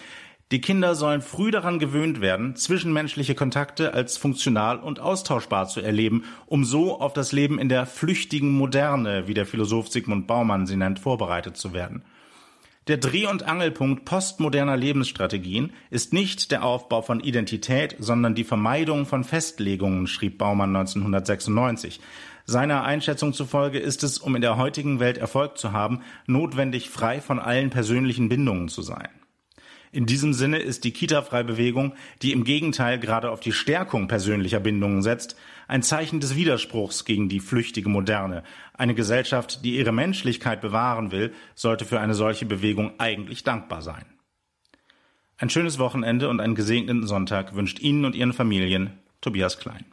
die 0.51 0.61
Kinder 0.61 0.95
sollen 0.95 1.21
früh 1.21 1.51
daran 1.51 1.77
gewöhnt 1.77 2.21
werden, 2.21 2.55
zwischenmenschliche 2.55 3.35
Kontakte 3.35 3.93
als 3.93 4.15
funktional 4.15 4.79
und 4.79 5.01
austauschbar 5.01 5.67
zu 5.67 5.81
erleben, 5.81 6.23
um 6.45 6.63
so 6.63 7.01
auf 7.01 7.11
das 7.11 7.33
Leben 7.33 7.59
in 7.59 7.67
der 7.67 7.85
flüchtigen 7.85 8.51
Moderne, 8.51 9.27
wie 9.27 9.33
der 9.33 9.45
Philosoph 9.45 9.89
Sigmund 9.89 10.25
Baumann 10.25 10.65
sie 10.65 10.77
nennt, 10.77 10.99
vorbereitet 10.99 11.57
zu 11.57 11.73
werden. 11.73 12.01
Der 12.87 12.95
Dreh- 12.95 13.25
und 13.25 13.43
Angelpunkt 13.43 14.05
postmoderner 14.05 14.77
Lebensstrategien 14.77 15.73
ist 15.89 16.13
nicht 16.13 16.51
der 16.51 16.63
Aufbau 16.63 17.01
von 17.01 17.19
Identität, 17.19 17.97
sondern 17.99 18.33
die 18.33 18.45
Vermeidung 18.45 19.05
von 19.05 19.25
Festlegungen, 19.25 20.07
schrieb 20.07 20.37
Baumann 20.37 20.73
1996. 20.73 21.99
Seiner 22.45 22.85
Einschätzung 22.85 23.33
zufolge 23.33 23.79
ist 23.79 24.03
es, 24.03 24.19
um 24.19 24.37
in 24.37 24.41
der 24.41 24.55
heutigen 24.55 25.01
Welt 25.01 25.17
Erfolg 25.17 25.57
zu 25.57 25.73
haben, 25.73 25.99
notwendig, 26.27 26.89
frei 26.89 27.19
von 27.19 27.39
allen 27.39 27.69
persönlichen 27.69 28.29
Bindungen 28.29 28.69
zu 28.69 28.81
sein. 28.81 29.09
In 29.97 30.05
diesem 30.05 30.31
Sinne 30.33 30.59
ist 30.59 30.83
die 30.83 30.91
Kita-Frei-Bewegung, 30.91 31.95
die 32.21 32.31
im 32.31 32.43
Gegenteil 32.43 32.99
gerade 32.99 33.31
auf 33.31 33.39
die 33.39 33.51
Stärkung 33.51 34.07
persönlicher 34.07 34.59
Bindungen 34.59 35.01
setzt, 35.01 35.35
ein 35.67 35.81
Zeichen 35.81 36.19
des 36.19 36.35
Widerspruchs 36.35 37.03
gegen 37.03 37.29
die 37.29 37.39
flüchtige 37.39 37.89
Moderne. 37.89 38.43
Eine 38.73 38.93
Gesellschaft, 38.93 39.65
die 39.65 39.75
ihre 39.75 39.91
Menschlichkeit 39.91 40.61
bewahren 40.61 41.11
will, 41.11 41.33
sollte 41.55 41.83
für 41.83 41.99
eine 41.99 42.13
solche 42.13 42.45
Bewegung 42.45 42.91
eigentlich 42.99 43.43
dankbar 43.43 43.81
sein. 43.81 44.05
Ein 45.37 45.49
schönes 45.49 45.79
Wochenende 45.79 46.29
und 46.29 46.41
einen 46.41 46.53
gesegneten 46.53 47.07
Sonntag 47.07 47.55
wünscht 47.55 47.79
Ihnen 47.79 48.05
und 48.05 48.13
Ihren 48.13 48.33
Familien 48.33 48.99
Tobias 49.21 49.57
Klein. 49.57 49.83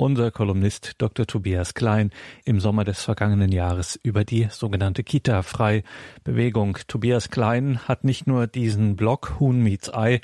Unser 0.00 0.30
Kolumnist 0.30 0.92
Dr. 0.98 1.26
Tobias 1.26 1.74
Klein 1.74 2.12
im 2.44 2.60
Sommer 2.60 2.84
des 2.84 3.02
vergangenen 3.02 3.50
Jahres 3.50 3.98
über 4.00 4.24
die 4.24 4.46
sogenannte 4.48 5.02
Kita-Frei-Bewegung. 5.02 6.78
Tobias 6.86 7.30
Klein 7.30 7.80
hat 7.88 8.04
nicht 8.04 8.28
nur 8.28 8.46
diesen 8.46 8.94
Blog 8.94 9.40
Huhn 9.40 9.60
meets 9.60 9.92
Ei, 9.92 10.20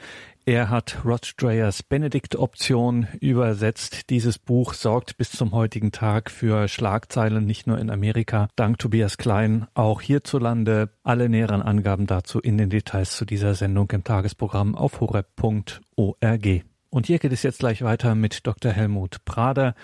er 0.47 0.71
hat 0.71 0.99
Rod 1.05 1.27
Strayers 1.27 1.83
Benedikt-Option 1.83 3.09
übersetzt. 3.19 4.11
Dieses 4.11 4.39
Buch 4.39 4.75
sorgt 4.75 5.17
bis 5.17 5.33
zum 5.33 5.51
heutigen 5.51 5.91
Tag 5.91 6.31
für 6.31 6.69
Schlagzeilen 6.69 7.45
nicht 7.45 7.67
nur 7.67 7.79
in 7.79 7.91
Amerika, 7.91 8.47
dank 8.55 8.79
Tobias 8.79 9.17
Klein, 9.17 9.67
auch 9.75 10.01
hierzulande. 10.03 10.91
Alle 11.03 11.29
näheren 11.29 11.63
Angaben 11.63 12.07
dazu 12.07 12.39
in 12.39 12.59
den 12.59 12.71
Details 12.71 13.17
zu 13.17 13.25
dieser 13.25 13.55
Sendung 13.55 13.91
im 13.91 14.05
Tagesprogramm 14.05 14.77
auf 14.77 15.01
horeb.org. 15.01 16.65
Und 16.95 17.07
hier 17.07 17.19
geht 17.19 17.33
es 17.33 17.43
jetzt 17.43 17.59
gleich 17.59 17.83
weiter 17.83 18.15
mit 18.15 18.47
Dr. 18.47 18.71
Helmut 18.71 19.25
Prader. 19.25 19.75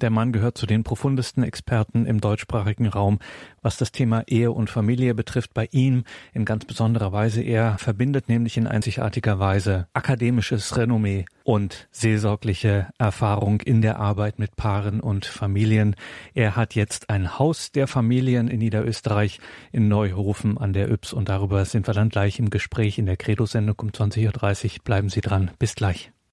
Der 0.00 0.10
Mann 0.10 0.30
gehört 0.30 0.56
zu 0.56 0.66
den 0.66 0.84
profundesten 0.84 1.42
Experten 1.42 2.06
im 2.06 2.20
deutschsprachigen 2.20 2.86
Raum, 2.86 3.18
was 3.62 3.78
das 3.78 3.90
Thema 3.90 4.22
Ehe 4.28 4.52
und 4.52 4.70
Familie 4.70 5.16
betrifft. 5.16 5.54
Bei 5.54 5.68
ihm 5.72 6.04
in 6.34 6.44
ganz 6.44 6.64
besonderer 6.64 7.10
Weise. 7.10 7.42
Er 7.42 7.78
verbindet 7.78 8.28
nämlich 8.28 8.56
in 8.58 8.68
einzigartiger 8.68 9.40
Weise 9.40 9.88
akademisches 9.92 10.76
Renommee 10.76 11.24
und 11.42 11.88
seelsorgliche 11.90 12.90
Erfahrung 12.96 13.60
in 13.62 13.82
der 13.82 13.98
Arbeit 13.98 14.38
mit 14.38 14.54
Paaren 14.54 15.00
und 15.00 15.26
Familien. 15.26 15.96
Er 16.32 16.54
hat 16.54 16.76
jetzt 16.76 17.10
ein 17.10 17.40
Haus 17.40 17.72
der 17.72 17.88
Familien 17.88 18.46
in 18.46 18.60
Niederösterreich 18.60 19.40
in 19.72 19.88
Neuhofen 19.88 20.58
an 20.58 20.72
der 20.72 20.92
Yps 20.92 21.12
und 21.12 21.28
darüber 21.28 21.64
sind 21.64 21.88
wir 21.88 21.94
dann 21.94 22.08
gleich 22.08 22.38
im 22.38 22.50
Gespräch 22.50 22.98
in 22.98 23.06
der 23.06 23.16
Credo-Sendung 23.16 23.80
um 23.80 23.88
20.30 23.88 24.64
Uhr. 24.64 24.84
Bleiben 24.84 25.08
Sie 25.08 25.22
dran. 25.22 25.50
Bis 25.58 25.74
gleich. 25.74 26.12